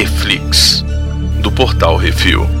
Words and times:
Reflix, 0.00 0.82
do 1.42 1.52
portal 1.52 1.98
Refil. 1.98 2.60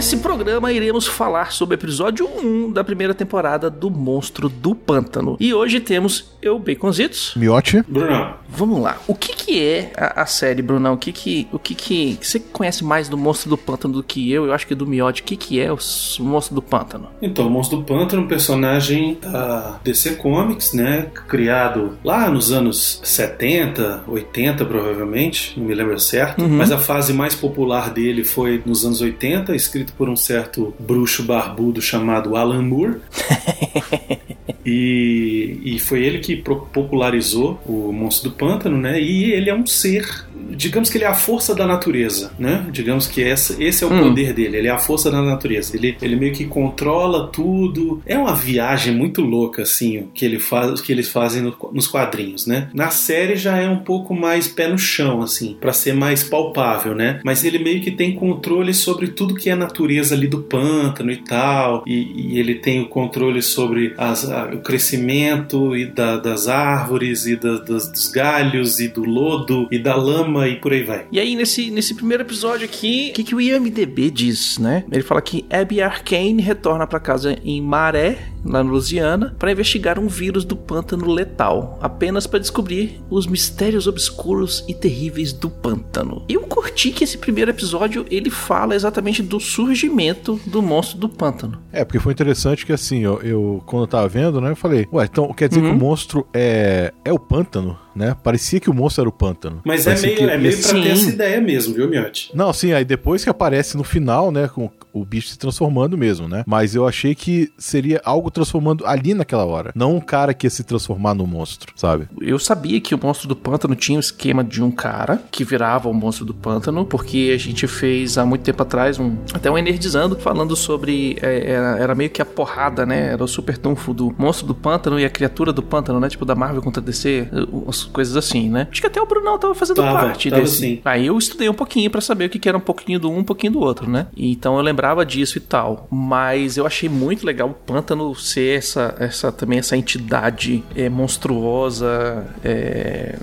Nesse 0.00 0.16
programa 0.16 0.72
iremos 0.72 1.06
falar 1.06 1.52
sobre 1.52 1.74
o 1.74 1.78
episódio 1.78 2.26
1 2.26 2.72
da 2.72 2.82
primeira 2.82 3.12
temporada 3.12 3.68
do 3.68 3.90
Monstro 3.90 4.48
do 4.48 4.74
Pântano. 4.74 5.36
E 5.38 5.52
hoje 5.52 5.78
temos 5.78 6.32
eu, 6.42 6.58
Baconzitos. 6.58 7.34
Miote. 7.36 7.82
Brunão. 7.86 8.34
Vamos 8.48 8.80
lá. 8.80 8.98
O 9.06 9.14
que 9.14 9.34
que 9.34 9.60
é 9.60 9.92
a, 9.96 10.22
a 10.22 10.26
série, 10.26 10.62
Brunão? 10.62 10.94
O 10.94 10.98
que 10.98 11.12
que, 11.12 11.48
o 11.52 11.58
que 11.58 11.74
que... 11.74 12.18
Você 12.20 12.40
conhece 12.40 12.84
mais 12.84 13.08
do 13.08 13.16
Monstro 13.16 13.50
do 13.50 13.56
Pântano 13.56 13.94
do 13.94 14.02
que 14.02 14.30
eu? 14.30 14.46
Eu 14.46 14.52
acho 14.52 14.66
que 14.66 14.74
do 14.74 14.86
Miote. 14.86 15.22
O 15.22 15.24
que 15.24 15.36
que 15.36 15.60
é 15.60 15.72
o 15.72 15.78
Monstro 16.20 16.54
do 16.54 16.62
Pântano? 16.62 17.08
Então, 17.22 17.46
o 17.46 17.50
Monstro 17.50 17.78
do 17.78 17.84
Pântano 17.84 18.22
é 18.22 18.24
um 18.24 18.28
personagem 18.28 19.18
da 19.20 19.78
DC 19.84 20.16
Comics, 20.16 20.72
né? 20.72 21.06
Criado 21.28 21.98
lá 22.04 22.30
nos 22.30 22.52
anos 22.52 23.00
70, 23.04 24.04
80, 24.08 24.64
provavelmente, 24.64 25.58
não 25.58 25.66
me 25.66 25.74
lembro 25.74 25.98
certo. 25.98 26.46
Mas 26.48 26.72
a 26.72 26.78
fase 26.78 27.12
mais 27.12 27.34
popular 27.34 27.90
dele 27.90 28.24
foi 28.24 28.62
nos 28.64 28.84
anos 28.84 29.00
80, 29.00 29.54
escrito 29.54 29.92
por 29.92 30.08
um 30.08 30.16
certo 30.16 30.74
bruxo 30.78 31.22
barbudo 31.22 31.80
chamado 31.80 32.36
Alan 32.36 32.62
Moore. 32.62 33.00
E, 34.72 35.58
e 35.64 35.78
foi 35.80 36.04
ele 36.04 36.20
que 36.20 36.36
popularizou 36.36 37.60
o 37.66 37.92
Monstro 37.92 38.30
do 38.30 38.36
Pântano, 38.36 38.78
né? 38.78 39.00
E 39.00 39.32
ele 39.32 39.50
é 39.50 39.54
um 39.54 39.66
ser, 39.66 40.06
digamos 40.50 40.88
que 40.90 40.98
ele 40.98 41.04
é 41.04 41.08
a 41.08 41.14
força 41.14 41.54
da 41.54 41.66
natureza, 41.66 42.32
né? 42.38 42.66
Digamos 42.70 43.06
que 43.06 43.22
essa, 43.22 43.62
esse 43.62 43.84
é 43.84 43.86
o 43.86 43.92
Hum. 43.92 44.00
poder 44.08 44.32
dele, 44.32 44.56
ele 44.58 44.68
é 44.68 44.70
a 44.70 44.78
força 44.78 45.10
da 45.10 45.20
natureza. 45.22 45.76
Ele, 45.76 45.96
ele 46.00 46.16
meio 46.16 46.32
que 46.32 46.44
controla 46.44 47.28
tudo. 47.28 48.02
É 48.06 48.16
uma 48.18 48.34
viagem 48.34 48.94
muito 48.94 49.20
louca, 49.20 49.62
assim, 49.62 49.98
o 49.98 50.06
que, 50.14 50.24
ele 50.24 50.38
faz, 50.38 50.80
o 50.80 50.82
que 50.82 50.92
eles 50.92 51.08
fazem 51.08 51.42
no- 51.42 51.56
nos 51.72 51.86
quadrinhos, 51.86 52.46
né? 52.46 52.68
Na 52.74 52.90
série 52.90 53.36
já 53.36 53.56
é 53.56 53.68
um 53.68 53.78
pouco 53.80 54.14
mais 54.14 54.48
pé 54.48 54.68
no 54.68 54.78
chão, 54.78 55.22
assim, 55.22 55.56
para 55.60 55.72
ser 55.72 55.94
mais 55.94 56.22
palpável, 56.22 56.94
né? 56.94 57.20
Mas 57.24 57.44
ele 57.44 57.58
meio 57.58 57.80
que 57.80 57.90
tem 57.90 58.14
controle 58.14 58.72
sobre 58.74 59.08
tudo 59.08 59.34
que 59.34 59.50
é 59.50 59.54
natureza 59.54 60.14
ali 60.14 60.26
do 60.26 60.38
pântano 60.42 61.10
e 61.10 61.16
tal. 61.18 61.82
E, 61.86 62.34
e 62.34 62.38
ele 62.38 62.54
tem 62.56 62.80
o 62.80 62.88
controle 62.88 63.42
sobre 63.42 63.94
as- 63.98 64.28
a- 64.30 64.50
o 64.52 64.58
crescimento 64.60 65.76
e 65.76 65.86
da- 65.86 66.16
das 66.16 66.48
árvores 66.48 67.26
e 67.26 67.36
da- 67.36 67.58
das- 67.58 67.90
dos 67.90 68.08
galhos 68.10 68.80
e 68.80 68.88
do 68.88 69.04
lodo 69.04 69.68
e 69.70 69.78
da 69.78 69.94
lama 69.94 70.39
e 70.48 70.56
por 70.56 70.72
aí 70.72 70.82
vai. 70.82 71.06
E 71.10 71.20
aí, 71.20 71.34
nesse, 71.34 71.70
nesse 71.70 71.94
primeiro 71.94 72.22
episódio 72.22 72.64
aqui, 72.64 73.08
o 73.10 73.14
que, 73.14 73.24
que 73.24 73.34
o 73.34 73.40
IMDB 73.40 74.10
diz, 74.10 74.58
né? 74.58 74.84
Ele 74.90 75.02
fala 75.02 75.20
que 75.20 75.44
Abby 75.50 75.80
Arcane 75.80 76.42
retorna 76.42 76.86
pra 76.86 77.00
casa 77.00 77.38
em 77.44 77.60
Maré, 77.60 78.18
na 78.44 78.60
Louisiana, 78.60 79.34
para 79.38 79.52
investigar 79.52 79.98
um 79.98 80.08
vírus 80.08 80.44
do 80.44 80.56
pântano 80.56 81.06
letal, 81.10 81.78
apenas 81.82 82.26
para 82.26 82.38
descobrir 82.38 83.00
os 83.10 83.26
mistérios 83.26 83.86
obscuros 83.86 84.64
e 84.68 84.74
terríveis 84.74 85.32
do 85.32 85.50
pântano. 85.50 86.24
Eu 86.28 86.40
curti 86.42 86.90
que 86.90 87.04
esse 87.04 87.18
primeiro 87.18 87.50
episódio 87.50 88.04
ele 88.10 88.30
fala 88.30 88.74
exatamente 88.74 89.22
do 89.22 89.38
surgimento 89.38 90.40
do 90.46 90.60
monstro 90.62 90.98
do 90.98 91.08
pântano. 91.08 91.58
É, 91.72 91.84
porque 91.84 91.98
foi 91.98 92.12
interessante 92.12 92.66
que 92.66 92.72
assim, 92.72 93.00
eu, 93.00 93.20
eu- 93.22 93.62
quando 93.66 93.82
eu 93.84 93.86
tava 93.88 94.08
vendo, 94.08 94.40
né, 94.40 94.50
eu 94.50 94.56
falei, 94.56 94.86
ué, 94.92 95.04
então 95.04 95.32
quer 95.32 95.48
dizer 95.48 95.60
que 95.62 95.68
o 95.68 95.74
monstro 95.74 96.26
é, 96.34 96.92
é 97.04 97.12
o 97.12 97.18
pântano, 97.18 97.78
né? 97.94 98.16
Parecia 98.22 98.58
que 98.60 98.70
o 98.70 98.74
monstro 98.74 99.02
era 99.02 99.08
o 99.08 99.12
pântano. 99.12 99.60
Mas 99.64 99.82
é 99.82 99.90
Parecia 99.90 100.06
meio, 100.08 100.18
que 100.18 100.24
é 100.24 100.38
meio 100.38 100.58
pra 100.60 100.70
ter 100.72 100.82
Sim. 100.82 100.90
essa 100.90 101.08
ideia 101.10 101.40
mesmo, 101.40 101.74
viu, 101.74 101.88
Miotti? 101.88 102.30
Não, 102.34 102.52
sim, 102.52 102.72
aí 102.72 102.84
depois 102.84 103.22
que 103.24 103.30
aparece 103.30 103.76
no 103.76 103.84
final, 103.84 104.30
né, 104.30 104.48
com 104.48 104.70
o 104.92 105.04
bicho 105.04 105.28
se 105.28 105.38
transformando 105.38 105.96
mesmo, 105.96 106.26
né? 106.28 106.42
Mas 106.46 106.74
eu 106.74 106.86
achei 106.86 107.14
que 107.14 107.52
seria 107.58 108.00
algo 108.04 108.29
transformando 108.30 108.86
ali 108.86 109.14
naquela 109.14 109.44
hora, 109.44 109.72
não 109.74 109.96
um 109.96 110.00
cara 110.00 110.32
que 110.34 110.46
ia 110.46 110.50
se 110.50 110.64
transformar 110.64 111.14
no 111.14 111.26
monstro, 111.26 111.72
sabe? 111.76 112.08
Eu 112.20 112.38
sabia 112.38 112.80
que 112.80 112.94
o 112.94 113.00
monstro 113.02 113.28
do 113.28 113.36
pântano 113.36 113.74
tinha 113.74 113.98
o 113.98 114.00
esquema 114.00 114.42
de 114.42 114.62
um 114.62 114.70
cara 114.70 115.22
que 115.30 115.44
virava 115.44 115.88
o 115.88 115.94
monstro 115.94 116.24
do 116.24 116.34
pântano, 116.34 116.84
porque 116.84 117.32
a 117.34 117.38
gente 117.38 117.66
fez 117.66 118.18
há 118.18 118.24
muito 118.24 118.42
tempo 118.42 118.62
atrás 118.62 118.98
um 118.98 119.16
até 119.32 119.50
um 119.50 119.58
Energizando 119.58 120.16
falando 120.16 120.56
sobre. 120.56 121.18
é, 121.20 121.50
era, 121.50 121.78
era 121.78 121.94
meio 121.94 122.10
que 122.10 122.22
a 122.22 122.24
porrada, 122.24 122.86
né? 122.86 123.12
Era 123.12 123.22
o 123.22 123.28
super 123.28 123.58
trunfo 123.58 123.92
do 123.92 124.14
monstro 124.16 124.46
do 124.46 124.54
pântano 124.54 124.98
e 124.98 125.04
a 125.04 125.10
criatura 125.10 125.52
do 125.52 125.62
pântano, 125.62 126.00
né? 126.00 126.08
Tipo 126.08 126.24
da 126.24 126.34
Marvel 126.34 126.62
contra 126.62 126.80
DC, 126.82 127.28
as 127.68 127.84
coisas 127.84 128.16
assim, 128.16 128.48
né? 128.48 128.68
Acho 128.70 128.80
que 128.80 128.86
até 128.86 129.00
o 129.00 129.06
Brunão 129.06 129.38
tava 129.38 129.54
fazendo 129.54 129.76
Tava, 129.76 129.98
parte 129.98 130.30
tava 130.30 130.42
desse. 130.42 130.56
sim. 130.56 130.80
Aí 130.84 131.06
eu 131.06 131.18
estudei 131.18 131.48
um 131.48 131.54
pouquinho 131.54 131.90
pra 131.90 132.00
saber 132.00 132.26
o 132.26 132.30
que 132.30 132.38
que 132.38 132.48
era 132.48 132.56
um 132.56 132.60
pouquinho 132.60 132.98
do 132.98 133.10
um, 133.10 133.18
um 133.18 133.24
pouquinho 133.24 133.52
do 133.52 133.60
outro, 133.60 133.88
né? 133.88 134.06
Então 134.16 134.56
eu 134.56 134.62
lembrava 134.62 135.04
disso 135.04 135.38
e 135.38 135.40
tal. 135.40 135.86
Mas 135.90 136.56
eu 136.56 136.66
achei 136.66 136.88
muito 136.88 137.26
legal 137.26 137.50
o 137.50 137.54
pântano 137.54 138.14
ser 138.20 138.58
essa, 138.58 138.94
essa 138.98 139.32
também 139.32 139.58
essa 139.58 139.76
entidade 139.76 140.62
é, 140.74 140.88
monstruosa. 140.88 142.26
É... 142.44 143.16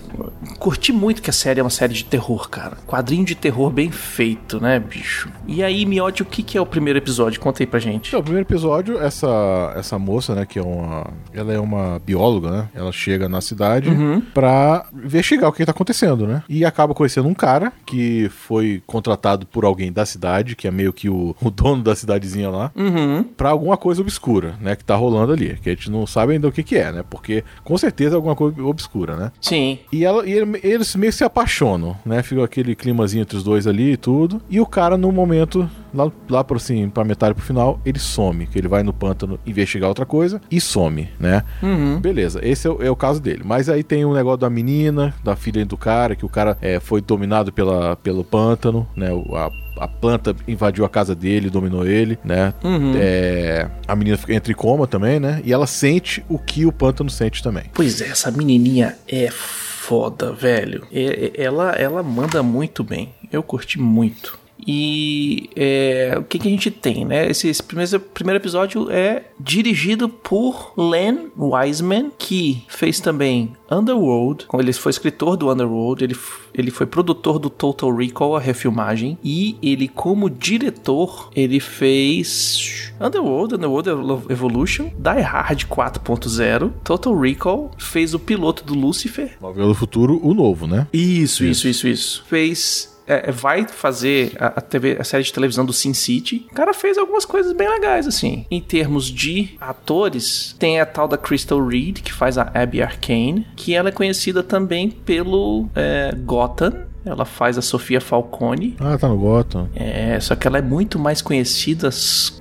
Curti 0.59 0.91
muito 0.91 1.21
que 1.21 1.29
a 1.29 1.33
série 1.33 1.59
é 1.59 1.63
uma 1.63 1.69
série 1.69 1.93
de 1.93 2.05
terror, 2.05 2.49
cara. 2.49 2.77
Quadrinho 2.87 3.25
de 3.25 3.35
terror 3.35 3.69
bem 3.69 3.91
feito, 3.91 4.59
né, 4.59 4.79
bicho? 4.79 5.29
E 5.47 5.63
aí, 5.63 5.85
Miotti, 5.85 6.21
o 6.21 6.25
que, 6.25 6.41
que 6.43 6.57
é 6.57 6.61
o 6.61 6.65
primeiro 6.65 6.97
episódio? 6.99 7.39
Conta 7.39 7.61
aí 7.63 7.67
pra 7.67 7.79
gente. 7.79 8.07
Então, 8.09 8.19
o 8.19 8.23
primeiro 8.23 8.47
episódio, 8.47 8.99
essa, 8.99 9.73
essa 9.75 9.97
moça, 9.99 10.33
né, 10.35 10.45
que 10.45 10.57
é 10.59 10.61
uma. 10.61 11.07
Ela 11.33 11.53
é 11.53 11.59
uma 11.59 11.99
bióloga, 11.99 12.49
né? 12.51 12.69
Ela 12.73 12.91
chega 12.91 13.29
na 13.29 13.41
cidade 13.41 13.89
pra 14.33 14.85
investigar 14.93 15.49
o 15.49 15.53
que 15.53 15.65
tá 15.65 15.71
acontecendo, 15.71 16.25
né? 16.27 16.43
E 16.49 16.65
acaba 16.65 16.93
conhecendo 16.93 17.27
um 17.27 17.33
cara 17.33 17.71
que 17.85 18.29
foi 18.29 18.81
contratado 18.85 19.45
por 19.45 19.63
alguém 19.65 19.91
da 19.91 20.05
cidade, 20.05 20.55
que 20.55 20.67
é 20.67 20.71
meio 20.71 20.91
que 20.93 21.09
o, 21.09 21.35
o 21.41 21.49
dono 21.51 21.83
da 21.83 21.95
cidadezinha 21.95 22.49
lá, 22.49 22.71
Uhum. 22.75 23.23
pra 23.23 23.49
alguma 23.49 23.77
coisa 23.77 24.01
obscura, 24.01 24.55
né? 24.61 24.75
Que 24.75 24.83
tá 24.87 24.95
rolando 24.95 25.33
ali. 25.33 25.57
Que 25.61 25.69
a 25.69 25.73
gente 25.73 25.91
não 25.91 26.07
sabe 26.07 26.33
ainda 26.33 26.47
o 26.47 26.51
que, 26.51 26.63
que 26.63 26.75
é, 26.77 26.91
né? 26.91 27.03
Porque 27.09 27.43
com 27.63 27.77
certeza 27.77 28.15
é 28.15 28.17
alguma 28.17 28.35
coisa 28.35 28.61
obscura, 28.63 29.15
né? 29.15 29.31
Sim. 29.41 29.79
E, 29.91 30.03
ela, 30.05 30.25
e 30.27 30.31
ele- 30.31 30.59
eles 30.63 30.95
meio 30.95 31.11
que 31.11 31.17
se 31.17 31.23
apaixonam, 31.23 31.95
né? 32.05 32.23
Fica 32.23 32.43
aquele 32.43 32.75
climazinho 32.75 33.21
entre 33.21 33.37
os 33.37 33.43
dois 33.43 33.67
ali 33.67 33.91
e 33.93 33.97
tudo. 33.97 34.41
E 34.49 34.59
o 34.59 34.65
cara, 34.65 34.97
no 34.97 35.11
momento, 35.11 35.69
lá, 35.93 36.11
lá 36.29 36.43
por 36.43 36.57
assim, 36.57 36.89
pra 36.89 37.03
metade 37.03 37.33
pro 37.35 37.43
final, 37.43 37.79
ele 37.85 37.99
some. 37.99 38.47
Que 38.47 38.57
ele 38.57 38.67
vai 38.67 38.81
no 38.83 38.93
pântano 38.93 39.39
investigar 39.45 39.89
outra 39.89 40.05
coisa 40.05 40.41
e 40.49 40.59
some, 40.61 41.09
né? 41.19 41.43
Uhum. 41.61 41.99
Beleza, 41.99 42.39
esse 42.43 42.67
é 42.67 42.71
o, 42.71 42.81
é 42.83 42.89
o 42.89 42.95
caso 42.95 43.21
dele. 43.21 43.41
Mas 43.45 43.69
aí 43.69 43.83
tem 43.83 44.05
o 44.05 44.13
negócio 44.13 44.37
da 44.39 44.49
menina, 44.49 45.13
da 45.23 45.35
filha 45.35 45.65
do 45.65 45.77
cara, 45.77 46.15
que 46.15 46.25
o 46.25 46.29
cara 46.29 46.57
é, 46.61 46.79
foi 46.79 47.01
dominado 47.01 47.51
pela, 47.51 47.95
pelo 47.97 48.23
pântano, 48.23 48.87
né? 48.95 49.11
O- 49.11 49.35
A, 49.35 49.51
a 49.79 49.87
planta 49.87 50.35
invadiu 50.47 50.83
a 50.85 50.89
casa 50.89 51.13
dele, 51.15 51.49
dominou 51.49 51.85
ele, 51.85 52.17
né? 52.23 52.53
Uhum. 52.63 52.93
É, 52.95 53.67
a 53.87 53.95
menina 53.95 54.17
fica- 54.17 54.33
entra 54.33 54.51
em 54.51 54.55
coma 54.55 54.87
também, 54.87 55.19
né? 55.19 55.41
E 55.43 55.51
ela 55.53 55.67
sente 55.67 56.23
o 56.29 56.37
que 56.39 56.65
o 56.65 56.71
pântano 56.71 57.09
sente 57.09 57.41
também. 57.43 57.63
Pois 57.73 58.01
é, 58.01 58.07
essa 58.07 58.31
menininha 58.31 58.95
é 59.07 59.29
foda, 59.31 60.31
velho. 60.33 60.85
É- 60.91 61.31
ela, 61.35 61.71
ela 61.71 62.03
manda 62.03 62.43
muito 62.43 62.83
bem. 62.83 63.09
Eu 63.31 63.41
curti 63.43 63.79
muito. 63.79 64.37
E 64.65 65.49
é, 65.55 66.15
o 66.17 66.23
que, 66.23 66.39
que 66.39 66.47
a 66.47 66.51
gente 66.51 66.71
tem, 66.71 67.05
né? 67.05 67.29
Esse, 67.29 67.47
esse 67.47 67.61
primeiro, 67.61 67.99
primeiro 67.99 68.41
episódio 68.41 68.89
é 68.91 69.25
dirigido 69.39 70.09
por 70.09 70.73
Len 70.77 71.31
Wiseman, 71.37 72.11
que 72.17 72.63
fez 72.67 72.99
também 72.99 73.53
Underworld. 73.69 74.45
Ele 74.53 74.73
foi 74.73 74.89
escritor 74.89 75.37
do 75.37 75.51
Underworld, 75.51 76.03
ele, 76.03 76.15
ele 76.53 76.71
foi 76.71 76.85
produtor 76.85 77.39
do 77.39 77.49
Total 77.49 77.93
Recall, 77.93 78.35
a 78.35 78.39
refilmagem. 78.39 79.17
E 79.23 79.57
ele, 79.61 79.87
como 79.87 80.29
diretor, 80.29 81.29
ele 81.35 81.59
fez 81.59 82.93
Underworld, 82.99 83.55
Underworld 83.55 83.89
Evolution, 84.29 84.85
Die 84.97 85.21
Hard 85.21 85.65
4.0, 85.65 86.71
Total 86.83 87.19
Recall, 87.19 87.71
fez 87.77 88.13
o 88.13 88.19
piloto 88.19 88.63
do 88.63 88.73
Lucifer, 88.73 89.37
Novela 89.41 89.67
do 89.67 89.75
Futuro, 89.75 90.19
o 90.23 90.33
novo, 90.33 90.67
né? 90.67 90.87
isso, 90.91 91.43
isso, 91.43 91.67
isso, 91.67 91.87
isso. 91.87 92.23
Fez. 92.27 92.96
É, 93.07 93.31
vai 93.31 93.65
fazer 93.65 94.33
a, 94.39 94.47
a 94.47 94.61
TV, 94.61 94.97
a 94.99 95.03
série 95.03 95.23
de 95.23 95.33
televisão 95.33 95.65
do 95.65 95.73
Sin 95.73 95.93
City. 95.93 96.45
O 96.51 96.55
cara 96.55 96.73
fez 96.73 96.97
algumas 96.97 97.25
coisas 97.25 97.53
bem 97.53 97.69
legais, 97.69 98.05
assim. 98.05 98.45
Em 98.51 98.61
termos 98.61 99.05
de 99.05 99.55
atores, 99.59 100.55
tem 100.59 100.79
a 100.79 100.85
tal 100.85 101.07
da 101.07 101.17
Crystal 101.17 101.65
Reed, 101.65 102.01
que 102.01 102.13
faz 102.13 102.37
a 102.37 102.51
Abby 102.53 102.81
Arcane, 102.81 103.47
que 103.55 103.73
ela 103.73 103.89
é 103.89 103.91
conhecida 103.91 104.43
também 104.43 104.89
pelo 104.89 105.67
é, 105.75 106.13
Gotham. 106.25 106.87
Ela 107.07 107.25
faz 107.25 107.57
a 107.57 107.61
Sofia 107.61 107.99
Falcone. 108.01 108.75
Ah, 108.79 108.97
tá 108.97 109.07
no 109.07 109.17
Gotham. 109.17 109.67
É, 109.75 110.19
só 110.19 110.35
que 110.35 110.47
ela 110.47 110.57
é 110.57 110.61
muito 110.61 110.99
mais 110.99 111.21
conhecida 111.21 111.89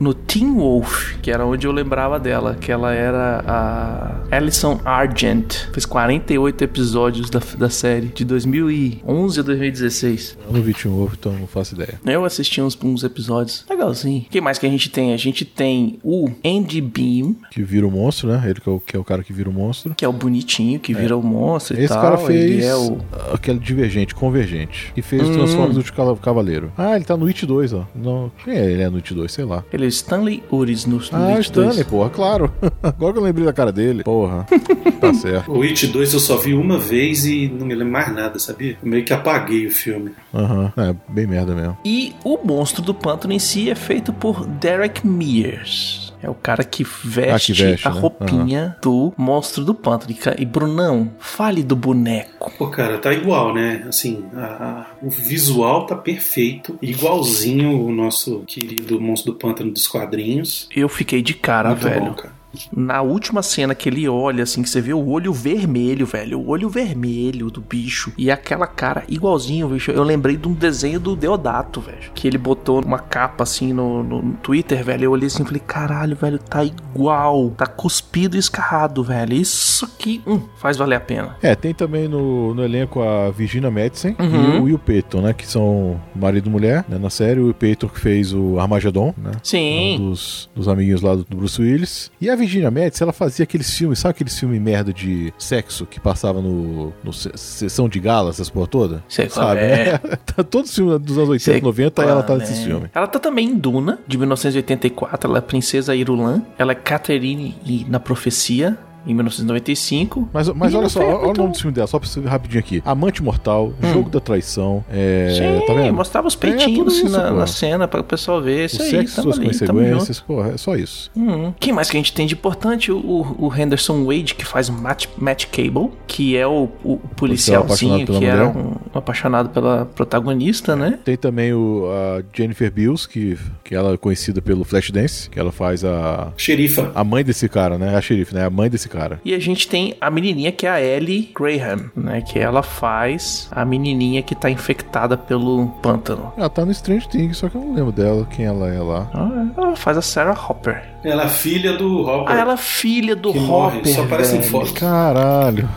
no 0.01 0.13
Teen 0.15 0.53
Wolf, 0.55 1.15
que 1.23 1.31
era 1.31 1.45
onde 1.47 1.67
eu 1.67 1.73
lembrava 1.73 2.19
dela, 2.19 2.57
que 2.61 2.71
ela 2.73 2.93
era 2.93 3.43
a 3.47 4.37
Alison 4.37 4.81
Argent. 4.85 5.55
Fez 5.73 5.85
48 5.87 6.63
episódios 6.65 7.31
da, 7.31 7.41
da 7.59 7.71
série, 7.71 8.07
de 8.09 8.25
2011 8.25 9.41
a 9.41 9.43
2016. 9.43 10.39
Eu 10.47 10.53
não 10.53 10.63
vi 10.63 10.75
Teen 10.75 10.93
Wolf, 10.95 11.15
então 11.19 11.33
não 11.33 11.47
faço 11.47 11.75
ideia. 11.75 12.01
Eu 12.05 12.25
assisti 12.25 12.61
uns, 12.61 12.79
uns 12.83 13.05
episódios. 13.05 13.65
Legalzinho. 13.69 14.23
O 14.23 14.31
que 14.31 14.41
mais 14.41 14.59
que 14.59 14.67
a 14.67 14.71
gente 14.71 14.89
tem? 14.91 15.13
A 15.13 15.17
gente 15.17 15.45
tem 15.45 15.99
o 16.03 16.29
Andy 16.45 16.81
Beam, 16.81 17.37
Que 17.51 17.63
vira 17.63 17.87
o 17.87 17.91
monstro, 17.91 18.29
né? 18.29 18.43
Ele 18.45 18.61
que 18.61 18.69
é 18.69 18.73
o, 18.73 18.81
que 18.81 18.97
é 18.97 18.99
o 18.99 19.05
cara 19.05 19.23
que 19.23 19.33
vira 19.33 19.49
o 19.49 19.53
monstro. 19.53 19.95
que 19.95 20.05
é 20.05 20.09
o 20.09 20.13
bonitinho, 20.13 20.79
que 20.81 20.93
vira 20.95 21.17
o 21.17 21.23
monstro 21.23 21.77
e 21.79 21.85
Esse 21.85 21.93
tal. 21.93 22.03
cara 22.03 22.19
fez 22.19 22.65
é 22.65 22.75
o... 22.75 22.99
aquele 23.33 23.59
divergente, 23.59 24.15
convergente. 24.15 24.56
E 24.97 25.03
fez 25.03 25.23
Hum. 25.23 25.31
o 25.32 25.35
Transformers 25.35 25.76
do 25.85 26.17
Cavaleiro. 26.20 26.73
Ah, 26.76 26.97
ele 26.97 27.05
tá 27.05 27.17
no 27.17 27.26
It 27.26 27.44
2, 27.47 27.73
ó. 27.73 27.85
Não, 27.94 28.31
quem 28.44 28.55
é 28.55 28.70
ele 28.70 28.82
é 28.82 28.88
no 28.91 28.97
It 28.97 29.12
2? 29.14 29.31
Sei 29.32 29.44
lá. 29.44 29.62
Ele 29.73 29.85
é 29.85 29.88
Stanley 29.88 30.43
Uris 30.50 30.87
no, 30.87 30.97
no 30.97 31.03
Ah, 31.12 31.29
It 31.35 31.41
Stanley, 31.43 31.75
2. 31.75 31.87
porra, 31.87 32.11
claro. 32.11 32.53
Agora 32.82 33.12
que 33.12 33.19
eu 33.19 33.23
lembrei 33.23 33.44
da 33.44 33.53
cara 33.53 33.70
dele. 33.73 34.03
Porra. 34.05 34.47
tá 35.00 35.12
certo. 35.14 35.53
O 35.53 35.62
It 35.62 35.87
2 35.87 36.14
eu 36.14 36.20
só 36.20 36.37
vi 36.37 36.55
uma 36.55 36.79
vez 36.79 37.25
e 37.26 37.49
não 37.49 37.67
me 37.67 37.75
lembro 37.75 37.93
mais 37.93 38.12
nada, 38.14 38.38
sabia? 38.38 38.76
Eu 38.82 38.88
meio 38.88 39.05
que 39.05 39.12
apaguei 39.12 39.67
o 39.67 39.70
filme. 39.70 40.12
Aham. 40.35 40.73
É, 40.76 40.94
bem 41.08 41.26
merda 41.26 41.55
mesmo. 41.55 41.76
E 41.85 42.14
o 42.25 42.38
monstro 42.44 42.82
do 42.82 42.94
pântano 42.94 43.32
em 43.32 43.38
si 43.38 43.70
é 43.70 43.75
feito 43.75 44.12
por 44.12 44.47
Derek 44.47 45.06
Mears. 45.06 46.06
É 46.26 46.31
o 46.31 46.34
cara 46.34 46.64
que 46.64 46.82
veste, 47.05 47.52
Ah, 47.52 47.55
que 47.55 47.62
veste, 47.62 47.87
a 47.88 47.94
né? 47.94 48.00
roupinha 48.00 48.76
do 48.82 49.14
monstro 49.17 49.64
do 49.64 49.73
pântano. 49.75 50.12
E, 50.12 50.43
E 50.43 50.44
Brunão, 50.44 51.12
fale 51.20 51.62
do 51.62 51.76
boneco. 51.76 52.52
Pô, 52.58 52.67
cara, 52.69 52.99
tá 52.99 53.12
igual, 53.12 53.55
né? 53.55 53.84
Assim, 53.88 54.25
a- 54.34 54.40
a- 54.40 54.87
o 55.02 55.08
visual 55.08 55.87
tá 55.87 55.94
perfeito, 55.94 56.76
igualzinho 56.82 57.81
o 57.84 57.93
nosso 57.93 58.40
querido 58.46 59.00
Monstro 59.00 59.32
do 59.32 59.38
Pântano 59.38 59.70
dos 59.70 59.87
quadrinhos. 59.87 60.69
Eu 60.75 60.88
fiquei 60.88 61.23
de 61.23 61.34
cara, 61.34 61.69
Muito 61.70 61.82
velho. 61.82 62.00
bom, 62.06 62.14
cara. 62.14 62.36
Na 62.75 63.03
última 63.03 63.43
cena 63.43 63.75
que 63.75 63.88
ele 63.88 64.08
olha, 64.08 64.43
assim, 64.43 64.62
que 64.62 64.69
você 64.69 64.81
vê 64.81 64.93
o 64.93 65.08
olho 65.08 65.32
vermelho, 65.32 66.06
velho. 66.06 66.38
O 66.41 66.49
olho 66.49 66.69
vermelho 66.69 67.50
do 67.50 67.61
bicho. 67.61 68.12
E 68.17 68.31
aquela 68.31 68.67
cara 68.67 69.05
igualzinho, 69.08 69.69
bicho. 69.69 69.91
Eu 69.91 70.03
lembrei 70.03 70.37
de 70.37 70.49
um 70.49 70.53
desenho 70.53 70.99
do 71.00 71.14
Deodato, 71.17 71.81
velho. 71.81 72.11
Que 72.14 72.26
ele 72.26 72.38
botou 72.38 72.82
uma 72.85 72.99
capa, 72.99 73.43
assim, 73.44 73.73
no, 73.73 74.03
no- 74.03 74.23
no 74.23 74.32
Twitter, 74.35 74.82
velho. 74.85 75.05
Eu 75.05 75.11
olhei 75.12 75.26
assim 75.26 75.43
e 75.43 75.47
falei, 75.47 75.62
caralho, 75.67 76.17
velho, 76.17 76.38
tá 76.38 76.64
igual. 76.64 77.50
Tá 77.56 77.67
cuspido 77.67 78.37
e 78.37 78.38
escarrado, 78.38 79.03
velho. 79.03 79.35
Isso 79.35 79.85
aqui, 79.85 80.20
hum, 80.26 80.41
faz 80.58 80.76
valer 80.76 80.97
a 80.97 81.00
pena. 81.00 81.37
É, 81.43 81.55
tem 81.55 81.75
também 81.75 82.08
no, 82.08 82.55
no 82.55 82.64
elenco 82.64 83.03
a 83.03 83.31
Virginia 83.31 83.70
Madsen 83.70 84.17
Uhum. 84.19 84.56
e 84.56 84.58
o 84.58 84.62
Will 84.64 84.79
Payton, 84.79 85.20
né? 85.20 85.32
Que 85.32 85.47
são 85.47 86.00
marido 86.14 86.49
e 86.49 86.50
mulher, 86.53 86.85
né? 86.88 86.99
Na 86.99 87.11
série, 87.11 87.41
o 87.41 87.44
Will 87.44 87.55
Payton 87.55 87.88
que 87.88 88.00
fez 88.00 88.32
o 88.32 88.58
Armagedon, 88.58 89.14
né? 89.17 89.32
Sim. 89.43 89.97
Um 90.00 90.11
dos, 90.11 90.49
dos 90.55 90.69
amiguinhos 90.69 91.00
lá 91.03 91.14
do, 91.14 91.25
do 91.25 91.37
Bruce 91.37 91.61
Willis. 91.61 92.11
E 92.20 92.31
a 92.31 92.37
Virginia 92.37 92.45
Madsen, 92.70 93.04
ela 93.04 93.12
fazia 93.12 93.43
aqueles 93.44 93.70
filmes, 93.76 93.98
sabe 93.98 94.12
aqueles 94.12 94.38
filmes 94.38 94.60
merda 94.60 94.93
de 94.93 95.32
sexo 95.38 95.87
que 95.87 95.98
passava 96.00 96.40
no, 96.40 96.93
no 97.02 97.12
se- 97.12 97.31
Sessão 97.37 97.88
de 97.88 97.98
Gala, 98.00 98.31
essas 98.31 98.48
porra 98.50 98.66
toda? 98.66 99.04
Sei 99.08 99.28
sabe, 99.28 99.60
é. 99.60 99.93
né? 99.93 100.00
Tá 100.37 100.43
Todos 100.44 100.70
os 100.70 100.76
filmes 100.76 101.00
dos 101.00 101.16
anos 101.16 101.31
80, 101.31 101.52
Sei 101.52 101.60
90, 101.60 102.02
ela 102.02 102.20
tá 102.22 102.26
qual 102.28 102.38
nesses 102.38 102.58
é. 102.60 102.64
filmes. 102.64 102.90
Ela 102.94 103.06
tá 103.06 103.19
também 103.19 103.48
em 103.48 103.56
Duna, 103.56 103.98
de 104.06 104.16
1984. 104.19 105.28
Ela 105.28 105.38
é 105.38 105.40
Princesa 105.40 105.94
Irulan. 105.94 106.43
Ela 106.58 106.72
é 106.72 106.75
Catherine 106.75 107.56
e- 107.64 107.84
na 107.88 107.98
Profecia, 108.00 108.76
em 109.06 109.14
1995. 109.14 110.29
Mas, 110.32 110.49
mas 110.50 110.75
olha 110.75 110.88
só, 110.88 111.00
olha 111.00 111.31
o 111.31 111.35
nome 111.35 111.53
do 111.53 111.58
filme 111.58 111.73
dela, 111.75 111.87
só 111.87 111.99
pra 111.99 112.08
você 112.08 112.20
ver 112.20 112.29
rapidinho 112.29 112.61
aqui. 112.61 112.82
Amante 112.85 113.23
Mortal, 113.23 113.73
Jogo 113.93 114.11
da 114.11 114.20
Traição, 114.20 114.85
é, 114.91 115.29
Sim, 115.61 115.67
tá 115.67 115.75
vendo? 115.75 115.94
mostrava 115.94 116.26
os 116.29 116.35
É, 116.35 116.38
peitinhos 116.38 116.79
tudo 116.79 116.88
assim, 116.91 117.06
isso, 117.06 117.17
na, 117.17 117.31
na 117.31 117.47
cena 117.47 117.88
para 117.88 118.00
o 118.00 118.05
pessoal 118.05 118.41
ver. 118.43 118.67
Isso 118.67 118.81
O 118.81 118.85
aí, 118.85 118.91
sexo, 118.91 119.23
suas 119.23 119.38
ali, 119.38 119.47
consequências, 119.49 120.20
porra, 120.20 120.50
é 120.53 120.56
só 120.56 120.75
isso. 120.76 121.11
Uhum. 121.17 121.53
Quem 121.58 121.73
mais 121.73 121.91
que 121.91 121.97
a 121.97 122.00
gente 122.00 122.12
tem 122.12 122.26
de 122.26 122.35
importante? 122.35 122.91
O, 122.93 122.97
o- 123.38 123.53
Henderson 123.56 124.05
Wade, 124.05 124.35
que 124.35 124.44
faz 124.44 124.69
Matt, 124.69 125.06
Matt 125.17 125.47
Cable, 125.47 125.91
que 126.06 126.37
é 126.37 126.47
o, 126.47 126.69
o 126.85 126.99
policialzinho, 127.17 127.94
apaixonado 127.94 128.06
pela 128.06 128.19
que 128.19 128.25
era 128.26 128.49
um, 128.49 128.73
um 128.94 128.99
apaixonado 128.99 129.49
pela 129.50 129.87
protagonista, 129.87 130.75
né? 130.76 130.99
Tem 131.05 131.17
também 131.17 131.53
o, 131.55 131.87
a 131.91 132.23
Jennifer 132.37 132.70
Bills, 132.70 133.08
que, 133.08 133.38
que 133.64 133.75
ela 133.75 133.94
é 133.94 133.97
conhecida 133.97 134.43
pelo 134.43 134.64
Flashdance, 134.64 135.31
que 135.31 135.38
ela 135.38 135.53
faz 135.53 135.85
a, 135.85 136.32
Xerifa. 136.37 136.91
a 136.94 137.03
mãe 137.05 137.25
desse 137.25 137.49
cara, 137.49 137.79
né? 137.79 137.97
A 137.97 138.00
xerife, 138.00 138.35
né? 138.35 138.44
A 138.44 138.50
mãe 138.50 138.69
desse 138.69 138.88
cara. 138.88 138.95
E 139.25 139.34
a 139.34 139.38
gente 139.38 139.69
tem 139.69 139.94
a 140.00 140.10
menininha 140.10 140.50
que 140.52 140.66
é 140.66 140.70
a 140.70 140.81
Ellie 140.81 141.31
Graham, 141.34 141.90
né? 141.96 142.20
Que 142.22 142.38
ela 142.38 142.62
faz 142.62 143.48
a 143.50 143.64
menininha 143.64 144.22
que 144.22 144.34
tá 144.34 144.50
infectada 144.50 145.16
pelo 145.16 145.69
pântano. 145.82 146.32
Ela 146.37 146.48
tá 146.48 146.64
no 146.64 146.70
Strange 146.72 147.08
Things, 147.08 147.37
só 147.38 147.48
que 147.48 147.56
eu 147.56 147.60
não 147.60 147.75
lembro 147.75 147.93
dela, 147.93 148.26
quem 148.31 148.44
ela 148.46 148.69
é 148.69 148.81
lá. 148.81 149.10
Ah, 149.14 149.46
Ela 149.56 149.76
faz 149.76 149.96
a 149.98 150.02
Sarah 150.02 150.32
Hopper. 150.38 150.82
Ela 151.04 151.25
é 151.25 151.28
filha 151.28 151.76
do 151.76 152.00
Hopper. 152.02 152.34
Ah, 152.34 152.40
ela 152.40 152.54
é 152.54 152.56
filha 152.56 153.14
do 153.14 153.32
que 153.32 153.38
morre, 153.40 153.78
Hopper. 153.78 153.94
só 153.94 154.02
aparece 154.02 154.37
em 154.37 154.43
foto. 154.43 154.75
Caralho. 154.75 155.69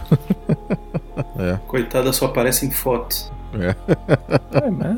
Coitada, 1.68 2.12
só 2.14 2.26
aparece 2.26 2.66
em 2.66 2.72
foto. 2.72 3.16
É. 3.54 3.76
É, 4.58 4.70
mas 4.70 4.98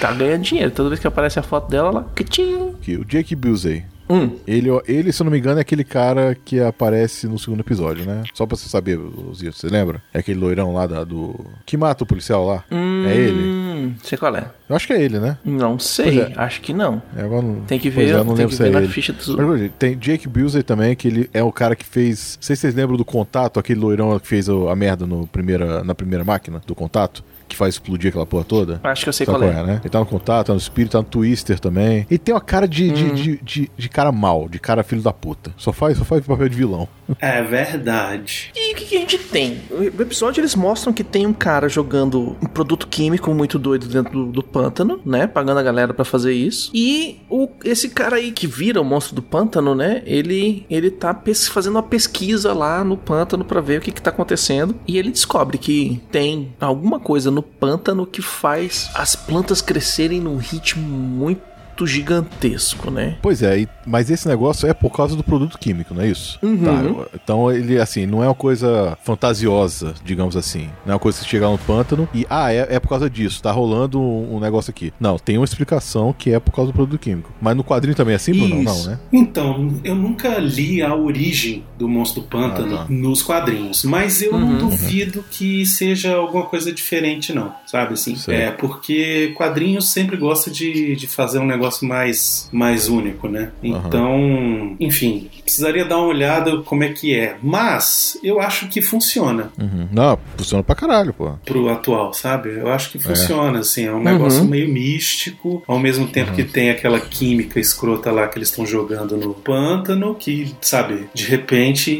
tá 0.00 0.12
ganhando 0.12 0.42
dinheiro. 0.42 0.70
Toda 0.70 0.88
vez 0.90 1.00
que 1.00 1.06
aparece 1.06 1.38
a 1.38 1.42
foto 1.42 1.68
dela, 1.70 1.88
ela. 1.88 2.06
Aqui, 2.18 2.96
o 2.96 3.04
Jake 3.04 3.34
Busey. 3.34 3.84
Hum. 4.10 4.36
Ele, 4.46 4.68
ele, 4.88 5.12
se 5.12 5.22
eu 5.22 5.24
não 5.24 5.30
me 5.30 5.38
engano, 5.38 5.58
é 5.58 5.62
aquele 5.62 5.84
cara 5.84 6.34
que 6.44 6.58
aparece 6.60 7.26
no 7.28 7.38
segundo 7.38 7.60
episódio, 7.60 8.04
né? 8.04 8.22
Só 8.34 8.44
pra 8.46 8.56
você 8.56 8.68
saber, 8.68 8.98
Zio, 9.34 9.52
você 9.52 9.68
lembra? 9.68 10.02
É 10.12 10.18
aquele 10.18 10.38
loirão 10.40 10.72
lá 10.74 10.86
da- 10.86 11.04
do. 11.04 11.34
Que 11.64 11.76
mata 11.76 12.02
o 12.04 12.06
policial 12.06 12.44
lá? 12.46 12.64
É 12.70 13.14
ele? 13.16 13.40
Hum, 13.42 13.94
sei 14.02 14.18
qual 14.18 14.34
é. 14.36 14.50
Eu 14.68 14.76
acho 14.76 14.86
que 14.86 14.92
é 14.92 15.02
ele, 15.02 15.18
né? 15.18 15.38
Não 15.44 15.78
sei, 15.78 16.20
é. 16.20 16.32
acho 16.36 16.60
que 16.60 16.72
não. 16.72 17.02
É, 17.16 17.22
não- 17.22 17.60
Tem 17.66 17.78
que 17.78 17.88
ver, 17.90 18.08
é, 18.08 18.12
eu 18.12 18.18
não 18.18 18.34
tem 18.34 18.46
lembro 18.46 18.48
que 18.50 18.56
se 18.56 18.62
ver 18.62 18.68
é 18.68 18.72
na 18.72 18.78
ele. 18.80 18.88
ficha 18.88 19.12
do. 19.12 19.36
Mas, 19.46 19.70
Tem 19.78 19.96
Jake 19.96 20.28
Busey 20.28 20.62
também, 20.62 20.94
que 20.96 21.08
ele 21.08 21.30
é 21.32 21.42
o 21.42 21.52
cara 21.52 21.76
que 21.76 21.84
fez. 21.84 22.36
Não 22.40 22.42
sei 22.42 22.56
se 22.56 22.62
vocês 22.62 22.74
lembram 22.74 22.96
do 22.96 23.04
contato, 23.04 23.58
aquele 23.60 23.80
loirão 23.80 24.18
que 24.18 24.26
fez 24.26 24.48
a 24.48 24.74
merda 24.76 25.06
no 25.06 25.26
primeira, 25.26 25.82
na 25.84 25.94
primeira 25.94 26.24
máquina 26.24 26.60
do 26.66 26.74
contato, 26.74 27.22
que 27.50 27.56
faz 27.56 27.74
explodir 27.74 28.08
aquela 28.08 28.24
porra 28.24 28.44
toda. 28.44 28.80
Acho 28.84 29.02
que 29.02 29.08
eu 29.08 29.12
sei 29.12 29.26
Sabe 29.26 29.38
qual 29.38 29.50
qual 29.52 29.58
é. 29.60 29.62
é, 29.62 29.66
né? 29.74 29.80
Ele 29.82 29.90
tá 29.90 29.98
no 29.98 30.06
contato, 30.06 30.46
tá 30.46 30.52
no 30.52 30.58
espírito, 30.58 30.92
tá 30.92 30.98
no 30.98 31.04
Twister 31.04 31.58
também. 31.60 32.06
Ele 32.10 32.18
tem 32.18 32.34
uma 32.34 32.40
cara 32.40 32.66
de, 32.66 32.90
Hum. 32.90 32.94
de, 32.94 33.10
de, 33.12 33.40
de, 33.42 33.70
de 33.76 33.88
cara 33.88 34.10
mal, 34.12 34.48
de 34.48 34.58
cara 34.58 34.82
filho 34.82 35.02
da 35.02 35.12
puta. 35.12 35.52
Só 35.56 35.72
faz, 35.72 35.98
só 35.98 36.04
faz 36.04 36.24
papel 36.24 36.48
de 36.48 36.56
vilão. 36.56 36.88
É 37.20 37.42
verdade. 37.42 38.50
E 38.54 38.69
que, 38.90 38.96
a 38.96 39.00
gente 39.00 39.18
tem? 39.18 39.62
No 39.70 40.02
episódio 40.02 40.40
eles 40.40 40.56
mostram 40.56 40.92
que 40.92 41.04
tem 41.04 41.24
um 41.26 41.32
cara 41.32 41.68
jogando 41.68 42.36
um 42.42 42.46
produto 42.46 42.88
químico 42.88 43.32
muito 43.32 43.58
doido 43.58 43.86
dentro 43.86 44.12
do, 44.12 44.32
do 44.32 44.42
pântano, 44.42 45.00
né? 45.04 45.26
Pagando 45.26 45.58
a 45.58 45.62
galera 45.62 45.94
pra 45.94 46.04
fazer 46.04 46.32
isso. 46.32 46.70
E 46.74 47.20
o, 47.28 47.48
esse 47.64 47.88
cara 47.90 48.16
aí 48.16 48.32
que 48.32 48.46
vira 48.46 48.80
o 48.80 48.84
monstro 48.84 49.14
do 49.14 49.22
pântano, 49.22 49.74
né? 49.74 50.02
Ele, 50.04 50.66
ele 50.68 50.90
tá 50.90 51.16
fazendo 51.50 51.76
uma 51.76 51.82
pesquisa 51.82 52.52
lá 52.52 52.82
no 52.82 52.96
pântano 52.96 53.44
pra 53.44 53.60
ver 53.60 53.78
o 53.78 53.80
que, 53.80 53.92
que 53.92 54.02
tá 54.02 54.10
acontecendo. 54.10 54.74
E 54.86 54.98
ele 54.98 55.10
descobre 55.10 55.56
que 55.56 56.00
tem 56.10 56.52
alguma 56.60 56.98
coisa 56.98 57.30
no 57.30 57.42
pântano 57.42 58.06
que 58.06 58.20
faz 58.20 58.90
as 58.94 59.14
plantas 59.14 59.62
crescerem 59.62 60.20
num 60.20 60.36
ritmo 60.36 60.82
muito 60.82 61.49
gigantesco, 61.86 62.90
né? 62.90 63.16
Pois 63.22 63.42
é, 63.42 63.66
mas 63.86 64.10
esse 64.10 64.26
negócio 64.28 64.68
é 64.68 64.74
por 64.74 64.90
causa 64.90 65.16
do 65.16 65.22
produto 65.24 65.58
químico, 65.58 65.94
não 65.94 66.02
é 66.02 66.08
isso? 66.08 66.38
Uhum. 66.42 66.64
Tá, 66.64 67.08
então 67.14 67.50
ele, 67.50 67.78
assim, 67.80 68.06
não 68.06 68.22
é 68.22 68.26
uma 68.28 68.34
coisa 68.34 68.96
fantasiosa, 69.04 69.94
digamos 70.04 70.36
assim. 70.36 70.68
Não 70.84 70.92
é 70.92 70.94
uma 70.94 70.98
coisa 70.98 71.18
que 71.18 71.24
você 71.24 71.30
chegar 71.30 71.48
no 71.48 71.58
pântano 71.58 72.08
e, 72.14 72.26
ah, 72.28 72.52
é, 72.52 72.66
é 72.70 72.80
por 72.80 72.88
causa 72.88 73.08
disso, 73.08 73.42
tá 73.42 73.52
rolando 73.52 74.00
um, 74.00 74.36
um 74.36 74.40
negócio 74.40 74.70
aqui. 74.70 74.92
Não, 74.98 75.18
tem 75.18 75.36
uma 75.38 75.44
explicação 75.44 76.12
que 76.16 76.30
é 76.32 76.40
por 76.40 76.52
causa 76.52 76.72
do 76.72 76.74
produto 76.74 76.98
químico. 76.98 77.30
Mas 77.40 77.56
no 77.56 77.62
quadrinho 77.64 77.94
também 77.94 78.12
é 78.12 78.16
assim, 78.16 78.32
Bruno? 78.32 78.62
Não, 78.62 78.72
Isso. 78.74 78.90
né? 78.90 78.98
Então, 79.12 79.74
eu 79.84 79.94
nunca 79.94 80.38
li 80.38 80.82
a 80.82 80.94
origem 80.94 81.64
do 81.78 81.88
Monstro 81.88 82.22
do 82.22 82.28
Pântano 82.28 82.74
Ah, 82.74 82.78
tá. 82.78 82.86
nos 82.88 83.22
quadrinhos, 83.22 83.84
mas 83.84 84.20
eu 84.22 84.30
Uhum. 84.32 84.40
não 84.40 84.58
duvido 84.58 85.24
que 85.30 85.64
seja 85.66 86.14
alguma 86.14 86.44
coisa 86.46 86.72
diferente, 86.72 87.32
não, 87.32 87.52
sabe 87.66 87.94
assim? 87.94 88.16
Sei. 88.16 88.34
É, 88.34 88.50
porque 88.50 89.32
quadrinhos 89.36 89.90
sempre 89.92 90.16
gosta 90.16 90.50
de, 90.50 90.96
de 90.96 91.06
fazer 91.06 91.38
um 91.38 91.46
negócio 91.46 91.69
mais, 91.80 92.48
mais 92.52 92.88
único, 92.88 93.28
né? 93.28 93.50
Então, 93.62 94.76
enfim, 94.80 95.28
precisaria 95.42 95.84
dar 95.84 95.98
uma 95.98 96.06
olhada 96.06 96.58
como 96.62 96.84
é 96.84 96.88
que 96.88 97.14
é. 97.14 97.36
Mas 97.42 98.18
eu 98.22 98.40
acho 98.40 98.68
que 98.68 98.80
funciona 98.80 99.50
Uhum. 99.58 99.88
Não, 99.92 100.18
funciona 100.36 100.62
pra 100.62 100.74
caralho, 100.74 101.12
pô. 101.12 101.32
pro 101.44 101.68
atual, 101.68 102.12
sabe? 102.12 102.50
Eu 102.50 102.68
acho 102.68 102.90
que 102.90 102.98
funciona, 102.98 103.60
assim, 103.60 103.86
é 103.86 103.92
um 103.92 104.02
negócio 104.02 104.44
meio 104.44 104.68
místico, 104.68 105.62
ao 105.66 105.78
mesmo 105.78 106.06
tempo 106.06 106.32
que 106.32 106.44
tem 106.44 106.70
aquela 106.70 106.98
química 107.00 107.60
escrota 107.60 108.10
lá 108.10 108.26
que 108.26 108.38
eles 108.38 108.48
estão 108.48 108.64
jogando 108.64 109.16
no 109.16 109.34
pântano, 109.34 110.14
que, 110.14 110.54
sabe, 110.60 111.08
de 111.12 111.24
repente 111.24 111.90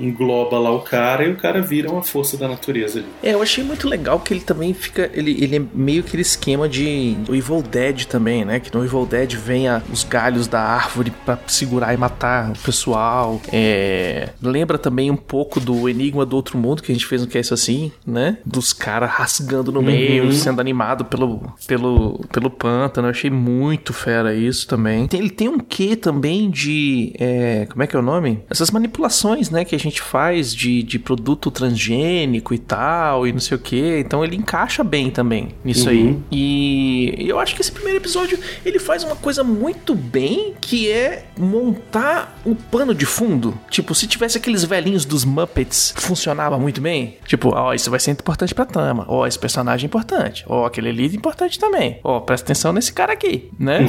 engloba 0.00 0.58
lá 0.58 0.70
o 0.70 0.80
cara 0.80 1.24
e 1.24 1.32
o 1.32 1.36
cara 1.36 1.60
vira 1.60 1.90
uma 1.90 2.02
força 2.02 2.36
da 2.36 2.48
natureza 2.48 3.00
ali. 3.00 3.08
É, 3.22 3.34
eu 3.34 3.42
achei 3.42 3.62
muito 3.62 3.88
legal 3.88 4.18
que 4.20 4.32
ele 4.32 4.40
também 4.40 4.72
fica. 4.72 5.10
Ele, 5.12 5.36
ele 5.42 5.56
é 5.56 5.62
meio 5.74 6.00
aquele 6.00 6.22
esquema 6.22 6.68
de. 6.68 7.16
O 7.28 7.34
Evil 7.34 7.62
Dead 7.62 8.04
também, 8.04 8.44
né? 8.44 8.60
Que 8.60 8.72
no 8.74 8.84
Evil 8.84 9.06
Dead 9.06 9.19
Dredd 9.20 9.36
venha 9.36 9.82
os 9.92 10.04
galhos 10.04 10.46
da 10.46 10.60
árvore 10.60 11.12
pra 11.24 11.38
segurar 11.46 11.92
e 11.92 11.96
matar 11.96 12.50
o 12.50 12.58
pessoal. 12.58 13.40
É, 13.52 14.30
lembra 14.42 14.78
também 14.78 15.10
um 15.10 15.16
pouco 15.16 15.60
do 15.60 15.88
Enigma 15.88 16.24
do 16.24 16.36
Outro 16.36 16.56
Mundo 16.56 16.82
que 16.82 16.90
a 16.90 16.94
gente 16.94 17.06
fez 17.06 17.20
no 17.20 17.26
Que 17.26 17.38
é 17.38 17.40
Isso 17.40 17.54
Assim, 17.54 17.92
né? 18.06 18.38
Dos 18.44 18.72
caras 18.72 19.10
rasgando 19.10 19.72
no 19.72 19.82
meio, 19.82 20.32
sendo 20.32 20.60
animado 20.60 21.04
pelo, 21.04 21.52
pelo, 21.66 22.24
pelo 22.32 22.48
pântano. 22.48 23.08
Eu 23.08 23.10
achei 23.10 23.30
muito 23.30 23.92
fera 23.92 24.34
isso 24.34 24.66
também. 24.66 25.08
Ele 25.12 25.30
tem 25.30 25.48
um 25.48 25.58
quê 25.58 25.96
também 25.96 26.48
de. 26.50 27.12
é, 27.18 27.66
como 27.68 27.82
é 27.82 27.86
que 27.86 27.96
é 27.96 27.98
o 27.98 28.02
nome? 28.02 28.40
Essas 28.48 28.70
manipulações, 28.70 29.50
né? 29.50 29.64
Que 29.64 29.74
a 29.74 29.78
gente 29.78 30.00
faz 30.00 30.54
de, 30.54 30.82
de 30.82 30.98
produto 30.98 31.50
transgênico 31.50 32.54
e 32.54 32.58
tal, 32.58 33.26
e 33.26 33.32
não 33.32 33.40
sei 33.40 33.56
o 33.56 33.60
que. 33.60 33.98
Então 33.98 34.24
ele 34.24 34.36
encaixa 34.36 34.82
bem 34.82 35.10
também 35.10 35.48
nisso 35.64 35.88
aí. 35.88 36.16
E 36.30 37.26
eu 37.28 37.38
acho 37.38 37.54
que 37.54 37.60
esse 37.60 37.72
primeiro 37.72 37.98
episódio 37.98 38.38
ele 38.64 38.78
faz 38.78 39.04
uma 39.10 39.16
coisa 39.16 39.42
muito 39.42 39.94
bem, 39.94 40.54
que 40.60 40.90
é 40.90 41.24
montar 41.36 42.38
um 42.46 42.54
pano 42.54 42.94
de 42.94 43.04
fundo. 43.04 43.58
Tipo, 43.68 43.94
se 43.94 44.06
tivesse 44.06 44.38
aqueles 44.38 44.64
velhinhos 44.64 45.04
dos 45.04 45.24
Muppets, 45.24 45.92
funcionava 45.96 46.58
muito 46.58 46.80
bem. 46.80 47.16
Tipo, 47.26 47.50
ó, 47.54 47.74
isso 47.74 47.90
vai 47.90 47.98
ser 47.98 48.12
importante 48.12 48.54
pra 48.54 48.64
trama. 48.64 49.04
Ó, 49.08 49.26
esse 49.26 49.38
personagem 49.38 49.86
é 49.86 49.88
importante. 49.88 50.44
Ó, 50.46 50.64
aquele 50.64 50.90
ali 50.90 51.06
é 51.06 51.16
importante 51.16 51.58
também. 51.58 51.98
Ó, 52.04 52.20
presta 52.20 52.46
atenção 52.46 52.72
nesse 52.72 52.92
cara 52.92 53.12
aqui, 53.12 53.50
né? 53.58 53.80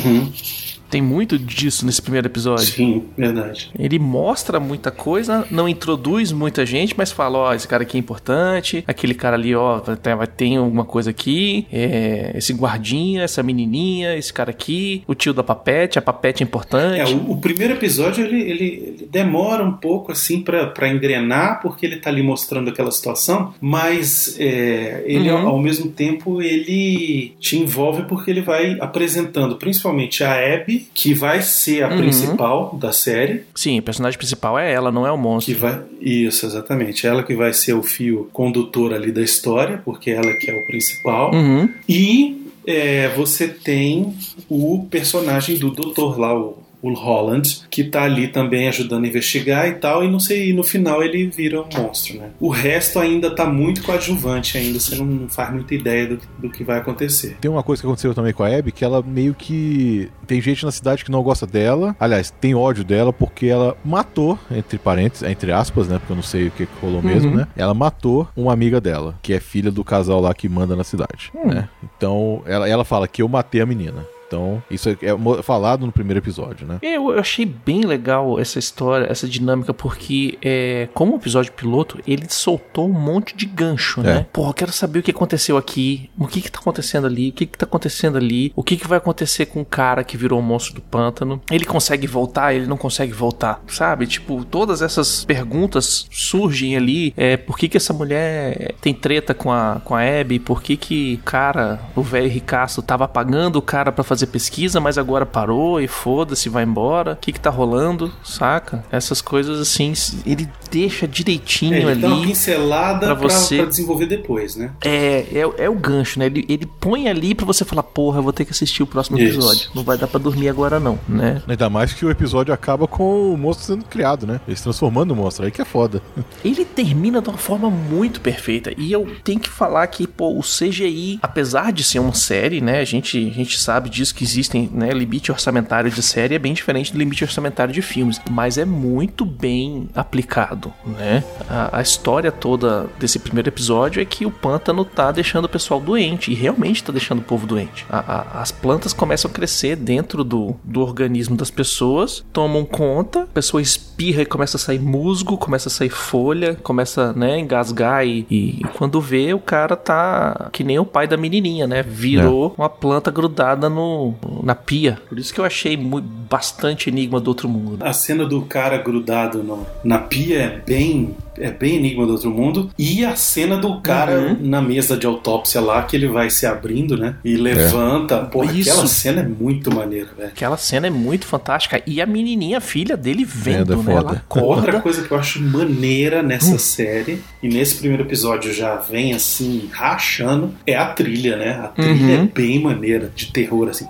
Tem 0.92 1.02
muito 1.02 1.40
disso 1.40 1.86
nesse 1.86 2.02
primeiro 2.02 2.28
episódio. 2.28 2.66
Sim, 2.66 3.04
verdade. 3.18 3.72
Ele 3.80 3.98
mostra 3.98 4.60
muita 4.60 4.92
coisa, 4.92 5.48
não 5.50 5.68
introduz 5.68 6.32
muita 6.32 6.66
gente, 6.66 6.94
mas 6.98 7.12
fala, 7.12 7.38
ó, 7.38 7.54
esse 7.54 7.68
cara 7.68 7.84
aqui 7.84 7.98
é 7.98 8.00
importante, 8.00 8.84
aquele 8.86 9.14
cara 9.14 9.36
ali, 9.38 9.56
ó, 9.56 9.80
vai 9.80 9.96
ter, 9.96 10.28
ter 10.28 10.56
alguma 10.58 10.84
coisa 10.86 11.10
aqui, 11.12 11.66
é, 11.72 12.34
esse 12.36 12.54
guardinha, 12.54 13.24
essa 13.24 13.42
menininha, 13.42 14.16
esse 14.18 14.34
cara 14.34 14.52
aqui, 14.52 15.02
o 15.08 15.16
tio 15.16 15.34
da 15.34 15.44
papete, 15.44 15.98
a 15.98 16.02
papete 16.02 16.44
é 16.44 16.46
É, 16.46 16.48
importante. 16.48 17.14
o, 17.14 17.32
o 17.32 17.38
primeiro 17.38 17.74
episódio 17.74 18.26
ele, 18.26 18.42
ele- 18.42 18.64
ele 18.98 19.08
demora 19.10 19.64
um 19.64 19.72
pouco 19.74 20.12
assim 20.12 20.42
pra 20.42 20.68
pra 20.68 20.90
engrenar, 20.90 21.62
porque 21.62 21.86
ele 21.86 21.96
tá 21.98 22.10
ali 22.10 22.22
mostrando 22.22 22.70
aquela 22.70 22.92
situação, 22.92 23.54
mas 23.62 24.36
é, 24.40 25.04
ele 25.06 25.32
Uhum. 25.32 25.38
ao, 25.38 25.48
ao 25.50 25.60
mesmo 25.60 25.90
tempo 25.90 26.42
ele 26.42 27.34
te 27.40 27.58
envolve 27.58 28.04
porque 28.04 28.30
ele 28.30 28.42
vai 28.42 28.78
apresentando 28.80 29.56
principalmente 29.56 30.24
a 30.24 30.34
Abby, 30.56 30.81
que 30.94 31.14
vai 31.14 31.42
ser 31.42 31.84
a 31.84 31.90
Uhum. 31.90 31.98
principal 31.98 32.78
da 32.80 32.92
série, 32.92 33.44
Sim, 33.56 33.80
o 33.80 33.84
personagem 33.84 34.18
principal 34.18 34.58
é 34.58 34.72
ela, 34.72 34.92
não 34.92 35.06
é 35.06 35.12
o 35.12 35.16
que 35.18 35.22
monstro. 35.22 35.58
vai 35.58 35.80
isso 36.00 36.46
exatamente, 36.46 37.06
ela 37.08 37.24
que 37.24 37.36
vai 37.36 37.54
ser 37.54 37.74
o 37.74 37.84
fio 37.84 38.30
condutor 38.34 38.94
ali 38.94 39.12
da 39.12 39.22
história, 39.22 39.82
porque 39.84 40.12
ela 40.12 40.32
que 40.34 40.50
é 40.50 40.54
o 40.56 40.66
principal. 40.66 41.34
Uhum. 41.34 41.70
E 41.88 42.38
é, 42.66 43.10
você 43.10 43.48
tem 43.48 44.14
o 44.50 44.86
personagem 44.90 45.58
do 45.58 45.72
Dr. 45.72 46.18
lá, 46.20 46.38
o, 46.38 46.58
o 46.82 46.94
Holland, 46.94 47.62
que 47.70 47.84
tá 47.84 48.04
ali 48.04 48.28
também 48.28 48.68
ajudando 48.68 49.04
a 49.06 49.08
investigar 49.08 49.68
e 49.68 49.74
tal, 49.74 50.04
e 50.04 50.10
não 50.10 50.20
sei, 50.20 50.50
e 50.50 50.54
no 50.54 50.64
final 50.64 51.04
ele 51.04 51.28
vira 51.28 51.62
um 51.62 51.66
monstro, 51.78 52.18
né? 52.18 52.30
O 52.40 52.50
resto 52.50 53.00
ainda 53.00 53.30
tá 53.34 53.46
muito 53.46 53.84
coadjuvante 53.84 54.58
ainda, 54.58 54.80
você 54.80 54.96
não, 54.96 55.06
não 55.06 55.30
faz 55.30 55.54
muita 55.54 55.76
ideia 55.76 56.08
do, 56.08 56.20
do 56.40 56.50
que 56.50 56.64
vai 56.64 56.80
acontecer. 56.80 57.38
Tem 57.40 57.52
uma 57.52 57.62
coisa 57.64 57.82
que 57.82 57.88
aconteceu 57.88 58.14
também 58.14 58.34
com 58.34 58.44
a 58.44 58.48
Abby, 58.48 58.72
que 58.72 58.84
ela 58.84 59.02
meio 59.02 59.34
que. 59.34 60.10
Tem 60.26 60.42
gente 60.42 60.64
na 60.66 60.72
cidade 60.72 61.04
que 61.06 61.12
não 61.12 61.22
gosta 61.22 61.46
dela. 61.46 61.96
Aliás, 62.00 62.32
tem 62.42 62.56
ódio 62.56 62.84
dela 62.84 63.12
porque 63.14 63.46
ela 63.48 63.76
matou, 63.86 64.40
entre 64.50 64.78
parênteses, 64.80 65.28
entre 65.30 65.52
aspas, 65.52 65.88
né? 65.88 66.00
Porque 66.00 66.12
eu 66.12 66.16
não 66.16 66.24
sei 66.24 66.48
o 66.48 66.52
que 66.52 66.66
que 66.66 66.72
rolou 66.82 67.02
mesmo, 67.02 67.30
Uhum. 67.32 67.38
né? 67.38 67.48
Ela 67.56 67.74
matou 67.74 68.28
uma 68.36 68.54
amiga 68.54 68.80
dela, 68.82 69.16
que 69.22 69.34
é 69.34 69.40
filha 69.40 69.70
do 69.72 69.84
casal 69.84 70.20
lá 70.22 70.34
que 70.34 70.48
manda 70.50 70.76
na 70.76 70.84
cidade, 70.84 71.32
Hum. 71.36 71.48
né? 71.48 71.70
Então, 71.98 72.42
ela, 72.46 72.68
ela 72.68 72.84
fala 72.86 73.08
que 73.08 73.22
eu 73.22 73.28
matei 73.28 73.62
a 73.62 73.66
menina. 73.66 74.06
Então, 74.32 74.64
isso 74.72 74.88
é, 74.90 74.94
é 75.02 75.44
falado 75.44 75.86
no 75.86 75.92
primeiro 75.92 76.20
episódio, 76.20 76.66
né? 76.66 76.80
Eu, 76.82 77.12
eu 77.12 77.20
achei 77.20 77.46
bem 77.46 77.82
legal 77.82 78.40
essa 78.40 78.58
história, 78.58 79.06
essa 79.12 79.28
dinâmica, 79.28 79.74
porque 79.74 80.38
é, 80.42 80.88
como 80.94 81.18
episódio 81.18 81.52
piloto, 81.52 82.00
ele 82.08 82.26
soltou 82.30 82.88
um 82.88 82.94
monte 82.94 83.36
de 83.36 83.46
gancho, 83.46 84.00
É. 84.00 84.04
né? 84.04 84.26
Eu 84.38 84.54
quero 84.54 84.72
saber 84.72 85.00
o 85.00 85.04
que 85.04 85.12
aconteceu 85.12 85.58
aqui, 85.58 86.10
o 86.18 86.28
que 86.28 86.40
que 86.42 86.50
tá 86.50 86.60
acontecendo 86.60 87.08
ali, 87.08 87.30
o 87.30 87.34
que 87.34 87.46
que 87.46 87.58
tá 87.58 87.66
acontecendo 87.66 88.18
ali, 88.18 88.54
o 88.56 88.64
que 88.64 88.78
que 88.78 88.88
vai 88.88 89.00
acontecer 89.00 89.48
com 89.48 89.62
o 89.62 89.66
cara 89.66 90.02
que 90.02 90.16
virou 90.16 90.40
o 90.40 90.42
monstro 90.44 90.76
do 90.76 90.82
pântano. 90.82 91.42
Ele 91.52 91.66
consegue 91.66 92.08
voltar, 92.08 92.54
ele 92.54 92.68
não 92.68 92.78
consegue 92.78 93.12
voltar, 93.12 93.62
sabe? 93.68 94.08
Tipo, 94.08 94.46
todas 94.46 94.82
essas 94.82 95.26
perguntas 95.26 96.08
surgem 96.10 96.78
ali, 96.78 97.14
é, 97.18 97.36
por 97.36 97.58
que 97.58 97.68
que 97.68 97.76
essa 97.76 97.92
mulher 97.94 98.76
tem 98.80 98.94
treta 98.94 99.34
com 99.34 99.52
a, 99.52 99.82
com 99.84 99.94
a 99.94 100.02
Abby, 100.02 100.40
por 100.40 100.62
que 100.62 100.78
que 100.78 101.20
o 101.22 101.26
cara, 101.26 101.82
o 101.96 102.02
velho 102.02 102.30
ricaço, 102.30 102.82
tava 102.82 103.08
pagando 103.10 103.58
o 103.58 103.62
cara 103.62 103.92
pra 103.92 104.04
fazer 104.04 104.21
pesquisa, 104.28 104.80
mas 104.80 104.98
agora 104.98 105.26
parou 105.26 105.80
e 105.82 105.88
foda-se, 105.88 106.50
vai 106.50 106.64
embora. 106.64 107.14
O 107.14 107.16
que 107.18 107.32
que 107.32 107.40
tá 107.40 107.50
rolando, 107.50 108.12
saca? 108.24 108.84
Essas 108.92 109.22
coisas 109.22 109.60
assim, 109.60 109.94
ele 110.26 110.48
deixa 110.70 111.06
É, 111.06 111.08
direitinho 111.08 111.76
ele 111.90 111.96
dá 112.02 112.08
uma 112.08 112.18
ali. 112.18 112.28
pincelada 112.28 113.06
pra 113.08 113.16
pra, 113.16 113.30
você- 113.30 113.58
pra 113.58 113.66
desenvolver 113.66 114.06
depois, 114.06 114.56
né? 114.56 114.72
É, 114.84 115.26
é, 115.34 115.64
é 115.66 115.70
o 115.70 115.76
gancho, 115.76 116.20
né? 116.20 116.26
Ele, 116.28 116.46
ele 116.48 116.66
põe 116.66 117.08
ali 117.08 117.34
pra 117.36 117.46
você 117.46 117.64
falar, 117.66 117.84
porra, 117.84 118.20
eu 118.20 118.24
vou 118.24 118.34
ter 118.34 118.46
que 118.46 118.52
assistir 118.52 118.84
o 118.84 118.88
próximo 118.88 119.18
Isso. 119.20 119.34
episódio. 119.38 119.70
Não 119.76 119.84
vai 119.84 119.98
dar 119.98 120.08
pra 120.08 120.20
dormir 120.20 120.50
agora 120.50 120.80
não, 120.80 120.98
né? 121.08 121.42
Ainda 121.48 121.70
mais 121.70 121.94
que 121.94 122.06
o 122.06 122.10
episódio 122.12 122.54
acaba 122.54 122.88
com 122.88 123.34
o 123.34 123.38
monstro 123.38 123.66
sendo 123.68 123.86
criado, 123.86 124.26
né? 124.28 124.40
Eles 124.48 124.62
transformando 124.62 125.12
o 125.12 125.16
monstro, 125.16 125.46
aí 125.46 125.52
que 125.52 125.62
é 125.62 125.66
foda. 125.66 126.02
Ele 126.44 126.64
termina 126.66 127.22
de 127.22 127.30
uma 127.30 127.38
forma 127.38 127.70
muito 127.70 128.22
perfeita. 128.22 128.72
E 128.78 128.92
eu 128.92 129.08
tenho 129.24 129.40
que 129.40 129.50
falar 129.50 129.86
que, 129.88 130.08
pô, 130.08 130.38
o 130.38 130.42
CGI, 130.42 131.20
apesar 131.22 131.72
de 131.72 131.84
ser 131.84 132.00
uma 132.00 132.14
série, 132.14 132.62
né? 132.62 132.80
A 132.80 132.86
gente, 132.86 133.18
a 133.18 133.34
gente 133.34 133.60
sabe 133.60 133.90
disso 133.90 134.11
que 134.12 134.24
existem, 134.24 134.70
né? 134.74 134.92
Limite 134.92 135.32
orçamentário 135.32 135.90
de 135.92 136.02
série 136.02 136.36
é 136.36 136.40
bem 136.40 136.54
diferente 136.54 136.92
do 136.92 136.98
limite 137.00 137.24
orçamentário 137.24 137.74
de 137.74 137.82
filmes. 137.82 138.20
Mas 138.30 138.58
é 138.58 138.66
muito 138.66 139.26
bem 139.26 139.88
aplicado, 139.96 140.74
né? 140.86 141.24
A, 141.50 141.80
a 141.80 141.82
história 141.82 142.32
toda 142.32 142.88
desse 143.00 143.20
primeiro 143.20 143.50
episódio 143.50 144.02
é 144.02 144.06
que 144.06 144.26
o 144.26 144.32
pântano 144.32 144.84
tá 144.86 145.12
deixando 145.12 145.46
o 145.46 145.50
pessoal 145.50 145.80
doente. 145.80 146.32
E 146.32 146.34
realmente 146.36 146.84
tá 146.84 146.92
deixando 146.92 147.20
o 147.20 147.24
povo 147.24 147.46
doente. 147.48 147.86
A- 147.90 148.00
a- 148.38 148.42
as 148.42 148.52
plantas 148.52 148.94
começam 148.94 149.30
a 149.30 149.34
crescer 149.34 149.76
dentro 149.76 150.24
do, 150.24 150.56
do 150.64 150.82
organismo 150.82 151.36
das 151.36 151.50
pessoas, 151.52 152.24
tomam 152.34 152.66
conta, 152.66 153.24
a 153.24 153.28
pessoa 153.28 153.62
espirra 153.62 154.22
e 154.22 154.26
começa 154.26 154.58
a 154.58 154.60
sair 154.60 154.80
musgo, 154.80 155.38
começa 155.38 155.70
a 155.70 155.72
sair 155.72 155.90
folha, 155.90 156.56
começa, 156.64 157.14
né, 157.14 157.40
engasgar 157.40 158.06
e, 158.06 158.26
e 158.30 158.62
quando 158.78 159.00
vê, 159.00 159.34
o 159.34 159.40
cara 159.40 159.76
tá 159.76 160.50
que 160.52 160.64
nem 160.64 160.80
o 160.80 160.86
pai 160.86 161.08
da 161.08 161.18
menininha, 161.18 161.68
né? 161.68 161.84
Virou 161.84 162.54
uma 162.58 162.70
planta 162.70 163.12
grudada 163.12 163.70
no, 163.70 164.01
na 164.44 164.56
pia. 164.56 164.98
Por 165.08 165.18
isso 165.20 165.34
que 165.34 165.40
eu 165.40 165.46
achei 165.46 165.76
mu- 165.78 166.02
bastante 166.02 166.90
enigma 166.90 167.20
do 167.20 167.28
outro 167.28 167.48
mundo. 167.50 167.84
A 167.84 167.94
cena 167.94 168.26
do 168.26 168.42
cara 168.44 168.78
grudado 168.78 169.44
no- 169.44 169.66
na 169.84 170.00
pia 170.00 170.40
é 170.40 170.50
bem, 170.66 171.16
é 171.38 171.52
bem 171.52 171.78
Enigma 171.78 172.06
do 172.06 172.14
Outro 172.14 172.30
Mundo. 172.32 172.70
E 172.78 173.04
a 173.06 173.16
cena 173.16 173.58
do 173.58 173.80
cara 173.82 174.12
Uhum. 174.20 174.38
na 174.42 174.62
mesa 174.62 174.98
de 174.98 175.06
autópsia 175.08 175.62
lá, 175.62 175.82
que 175.84 175.96
ele 175.96 176.08
vai 176.08 176.30
se 176.30 176.46
abrindo, 176.46 176.98
né? 176.98 177.16
E 177.24 177.36
levanta. 177.36 178.18
Porra, 178.26 178.52
Isso. 178.52 178.70
aquela 178.70 178.88
cena 178.88 179.22
é 179.22 179.26
muito 179.28 179.74
maneira, 179.74 180.10
velho. 180.18 180.30
Aquela 180.30 180.58
cena 180.58 180.88
é 180.88 180.90
muito 180.90 181.26
fantástica. 181.26 181.82
E 181.88 182.02
a 182.02 182.06
menininha, 182.06 182.58
a 182.58 182.62
filha 182.62 182.96
dele, 182.98 183.24
vendo, 183.26 183.74
é 183.74 183.76
né? 183.78 183.84
foda. 183.84 184.24
Ela 184.36 184.46
Outra 184.46 184.62
acorda. 184.64 184.82
coisa 184.82 185.02
que 185.04 185.12
eu 185.12 185.18
acho 185.18 185.42
maneira 185.42 186.22
nessa 186.24 186.58
série, 186.58 187.22
e 187.42 187.48
nesse 187.48 187.76
primeiro 187.78 188.04
episódio 188.04 188.54
já 188.54 188.76
vem 188.76 189.14
assim, 189.14 189.70
rachando, 189.72 190.54
é 190.68 190.76
a 190.76 190.88
trilha, 190.88 191.36
né? 191.38 191.52
A 191.64 191.68
trilha 191.70 191.92
Uhum. 192.18 192.24
é 192.24 192.30
bem 192.34 192.60
maneira, 192.62 193.12
de 193.16 193.28
terror, 193.32 193.70
assim. 193.70 193.86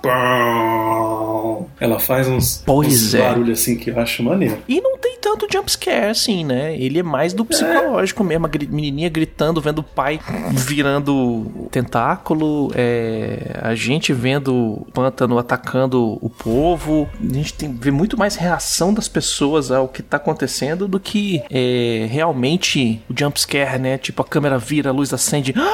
Ela 1.80 1.98
faz 1.98 2.28
uns, 2.28 2.62
Pois 2.64 2.92
uns 3.08 3.14
é. 3.14 3.18
barulhos 3.20 3.60
assim 3.60 3.76
que 3.76 3.90
eu 3.90 3.98
acho 3.98 4.22
maneiro. 4.22 4.58
E 4.68 4.80
não 4.80 4.91
tanto 5.22 5.46
jumpscare 5.50 6.10
assim, 6.10 6.44
né? 6.44 6.76
Ele 6.76 6.98
é 6.98 7.02
mais 7.02 7.32
do 7.32 7.44
psicológico 7.44 8.24
mesmo. 8.24 8.46
A 8.46 8.50
menininha 8.68 9.08
gritando, 9.08 9.60
vendo 9.60 9.78
o 9.78 9.82
pai 9.82 10.20
virando 10.50 11.68
tentáculo, 11.70 12.72
é, 12.74 13.58
a 13.62 13.74
gente 13.74 14.12
vendo 14.12 14.52
o 14.52 14.86
pântano 14.92 15.38
atacando 15.38 16.18
o 16.20 16.28
povo. 16.28 17.08
A 17.20 17.32
gente 17.32 17.54
tem, 17.54 17.72
vê 17.72 17.92
muito 17.92 18.18
mais 18.18 18.34
reação 18.34 18.92
das 18.92 19.06
pessoas 19.06 19.70
ao 19.70 19.86
que 19.86 20.02
tá 20.02 20.16
acontecendo 20.16 20.88
do 20.88 20.98
que 20.98 21.40
é, 21.48 22.08
realmente 22.10 23.00
o 23.08 23.14
jumpscare, 23.16 23.78
né? 23.78 23.96
Tipo, 23.96 24.22
a 24.22 24.24
câmera 24.24 24.58
vira, 24.58 24.90
a 24.90 24.92
luz 24.92 25.12
acende. 25.12 25.54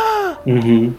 Uhum. 0.46 0.94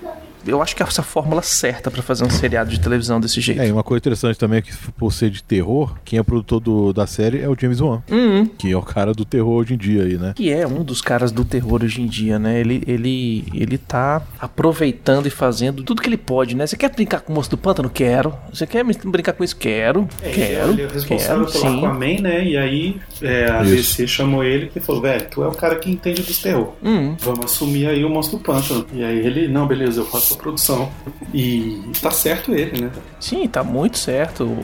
Eu 0.47 0.61
acho 0.61 0.75
que 0.75 0.81
é 0.83 0.85
essa 0.85 1.03
fórmula 1.03 1.41
certa 1.41 1.91
pra 1.91 2.01
fazer 2.01 2.23
um 2.23 2.29
seriado 2.29 2.69
de 2.69 2.79
televisão 2.79 3.19
desse 3.19 3.39
jeito. 3.41 3.61
É, 3.61 3.67
e 3.67 3.71
uma 3.71 3.83
coisa 3.83 3.99
interessante 3.99 4.37
também 4.37 4.59
é 4.59 4.61
que, 4.61 4.71
por 4.97 5.11
ser 5.13 5.29
de 5.29 5.43
terror, 5.43 5.95
quem 6.05 6.17
é 6.19 6.23
produtor 6.23 6.59
do- 6.59 6.93
da 6.93 7.05
série 7.07 7.39
é 7.39 7.47
o 7.49 7.55
James 7.59 7.79
Wan, 7.81 8.01
Uhum. 8.09 8.45
que 8.45 8.71
é 8.71 8.77
o 8.77 8.81
cara 8.81 9.13
do 9.13 9.25
terror 9.25 9.61
hoje 9.61 9.73
em 9.73 9.77
dia 9.77 10.03
aí, 10.03 10.17
né? 10.17 10.33
que 10.35 10.51
é 10.51 10.65
um 10.65 10.83
dos 10.83 11.01
caras 11.01 11.31
do 11.31 11.43
terror 11.45 11.83
hoje 11.83 12.01
em 12.01 12.07
dia, 12.07 12.37
né? 12.39 12.59
Ele, 12.59 12.81
ele, 12.87 13.45
ele 13.53 13.77
tá 13.77 14.21
aproveitando 14.39 15.25
e 15.25 15.29
fazendo 15.29 15.83
tudo 15.83 16.01
que 16.01 16.09
ele 16.09 16.17
pode, 16.17 16.55
né? 16.55 16.65
Você 16.67 16.75
quer 16.77 16.89
brincar 16.93 17.21
com 17.21 17.31
o 17.31 17.35
moço 17.35 17.49
do 17.49 17.57
pântano? 17.57 17.89
Quero. 17.89 18.33
Você 18.53 18.65
quer 18.67 18.83
me- 18.83 18.93
brincar 19.05 19.33
com 19.33 19.43
isso? 19.43 19.55
Quero. 19.55 20.07
quero. 20.21 20.71
Ele 20.71 20.83
é 20.83 20.87
responsável 20.87 21.45
quero, 21.45 21.59
sim. 21.59 21.77
Aquaman, 21.79 22.21
né? 22.21 22.45
E 22.45 22.57
aí 22.57 22.97
é, 23.21 23.49
a. 23.49 23.63
DC 23.63 24.07
chamou 24.07 24.43
ele 24.43 24.71
e 24.75 24.79
falou: 24.79 25.01
velho, 25.01 25.25
tu 25.29 25.43
é 25.43 25.47
o 25.47 25.51
cara 25.51 25.75
que 25.75 25.89
entende 25.89 26.21
dos 26.21 26.39
terror. 26.39 26.73
Hum. 26.83 27.15
Vamos 27.19 27.45
assumir 27.45 27.87
aí 27.87 28.03
o 28.03 28.09
monstro 28.09 28.37
do 28.37 28.43
pântano. 28.43 28.85
E 28.93 29.03
aí 29.03 29.17
ele, 29.25 29.47
não, 29.47 29.67
beleza, 29.67 30.01
eu 30.01 30.05
faço 30.05 30.28
sua 30.29 30.37
produção. 30.37 30.91
E 31.33 31.81
tá 32.01 32.11
certo 32.11 32.53
ele, 32.53 32.81
né? 32.81 32.91
Sim, 33.19 33.47
tá 33.47 33.63
muito 33.63 33.97
certo. 33.97 34.57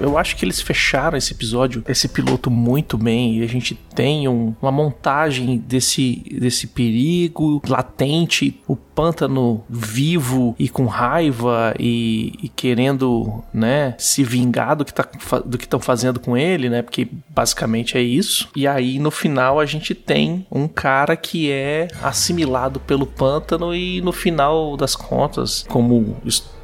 Eu, 0.00 0.18
acho 0.18 0.36
que 0.36 0.44
eles 0.44 0.60
fecharam 0.60 1.16
esse 1.16 1.32
episódio, 1.32 1.82
esse 1.88 2.08
piloto 2.08 2.50
muito 2.50 2.96
bem. 2.96 3.38
E 3.38 3.42
a 3.42 3.46
gente 3.46 3.74
tem 3.94 4.28
um, 4.28 4.54
uma 4.60 4.70
montagem 4.70 5.58
desse, 5.58 6.22
desse 6.30 6.66
perigo 6.66 7.62
latente, 7.66 8.60
o 8.68 8.76
pântano 8.76 9.64
vivo 9.68 10.54
e 10.58 10.68
com 10.68 10.86
raiva 10.86 11.74
e, 11.78 12.34
e 12.42 12.48
querendo, 12.48 13.42
né, 13.52 13.94
se 13.98 14.22
vingar 14.22 14.76
do 14.76 14.84
que 14.84 14.94
tá, 14.94 15.06
do 15.44 15.58
que 15.58 15.64
estão 15.64 15.80
fazendo 15.80 16.20
com 16.20 16.36
ele, 16.36 16.68
né? 16.68 16.82
Porque 16.82 17.08
basicamente 17.28 17.98
é 17.98 18.02
isso. 18.02 18.48
E 18.54 18.66
aí 18.66 18.98
no 18.98 19.10
final 19.10 19.58
a 19.58 19.66
gente 19.66 19.94
tem 19.94 20.46
um 20.50 20.68
cara 20.68 21.16
que 21.16 21.50
é 21.50 21.88
assimilado 22.02 22.78
pelo 22.80 23.06
pântano 23.06 23.74
e 23.74 24.00
no 24.00 24.12
final 24.12 24.63
das 24.76 24.96
contas, 24.96 25.64
como 25.68 26.16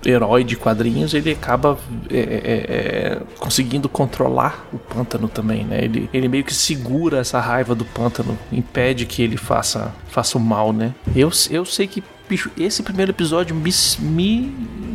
herói 0.04 0.44
de 0.44 0.56
quadrinhos, 0.56 1.12
ele 1.12 1.32
acaba 1.32 1.78
é, 2.10 2.18
é, 2.18 2.20
é, 2.20 3.22
conseguindo 3.38 3.88
controlar 3.88 4.66
o 4.72 4.78
pântano 4.78 5.28
também, 5.28 5.64
né? 5.64 5.84
Ele, 5.84 6.08
ele 6.12 6.28
meio 6.28 6.44
que 6.44 6.54
segura 6.54 7.18
essa 7.18 7.38
raiva 7.38 7.74
do 7.74 7.84
pântano, 7.84 8.38
impede 8.50 9.04
que 9.06 9.22
ele 9.22 9.36
faça, 9.36 9.92
faça 10.08 10.38
o 10.38 10.40
mal, 10.40 10.72
né? 10.72 10.94
Eu, 11.14 11.30
eu 11.50 11.64
sei 11.64 11.86
que 11.86 12.02
bicho, 12.28 12.50
esse 12.56 12.82
primeiro 12.82 13.10
episódio 13.10 13.54
me, 13.54 13.70
me, 13.98 14.54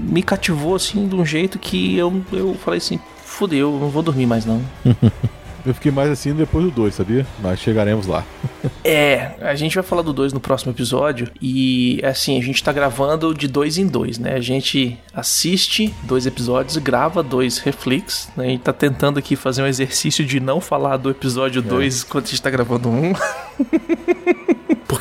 me 0.09 0.23
cativou 0.23 0.73
assim 0.73 1.07
de 1.07 1.15
um 1.15 1.25
jeito 1.25 1.59
que 1.59 1.97
eu, 1.97 2.23
eu 2.31 2.55
falei 2.55 2.77
assim, 2.77 2.99
fudeu, 3.23 3.77
não 3.77 3.89
vou 3.89 4.01
dormir 4.01 4.25
mais 4.25 4.45
não. 4.45 4.61
Eu 5.65 5.73
fiquei 5.73 5.91
mais 5.91 6.09
assim 6.09 6.33
depois 6.33 6.65
do 6.65 6.71
2, 6.71 6.93
sabia? 6.93 7.25
Mas 7.39 7.59
chegaremos 7.59 8.05
lá. 8.05 8.23
é, 8.83 9.31
a 9.41 9.55
gente 9.55 9.73
vai 9.73 9.83
falar 9.83 10.01
do 10.03 10.13
2 10.13 10.31
no 10.31 10.39
próximo 10.39 10.71
episódio. 10.71 11.27
E 11.41 11.99
assim, 12.03 12.37
a 12.37 12.41
gente 12.41 12.63
tá 12.63 12.71
gravando 12.71 13.33
de 13.33 13.47
dois 13.47 13.77
em 13.77 13.87
dois, 13.87 14.19
né? 14.19 14.33
A 14.33 14.41
gente 14.41 14.97
assiste 15.13 15.93
dois 16.03 16.25
episódios, 16.25 16.77
grava 16.77 17.23
dois 17.23 17.57
reflex, 17.57 18.29
né? 18.37 18.45
A 18.45 18.49
gente 18.49 18.61
tá 18.61 18.73
tentando 18.73 19.17
aqui 19.17 19.35
fazer 19.35 19.63
um 19.63 19.67
exercício 19.67 20.23
de 20.23 20.39
não 20.39 20.61
falar 20.61 20.97
do 20.97 21.09
episódio 21.09 21.61
2 21.61 22.03
é. 22.03 22.05
quando 22.07 22.25
a 22.25 22.27
gente 22.27 22.41
tá 22.41 22.49
gravando 22.49 22.89
um. 22.89 23.13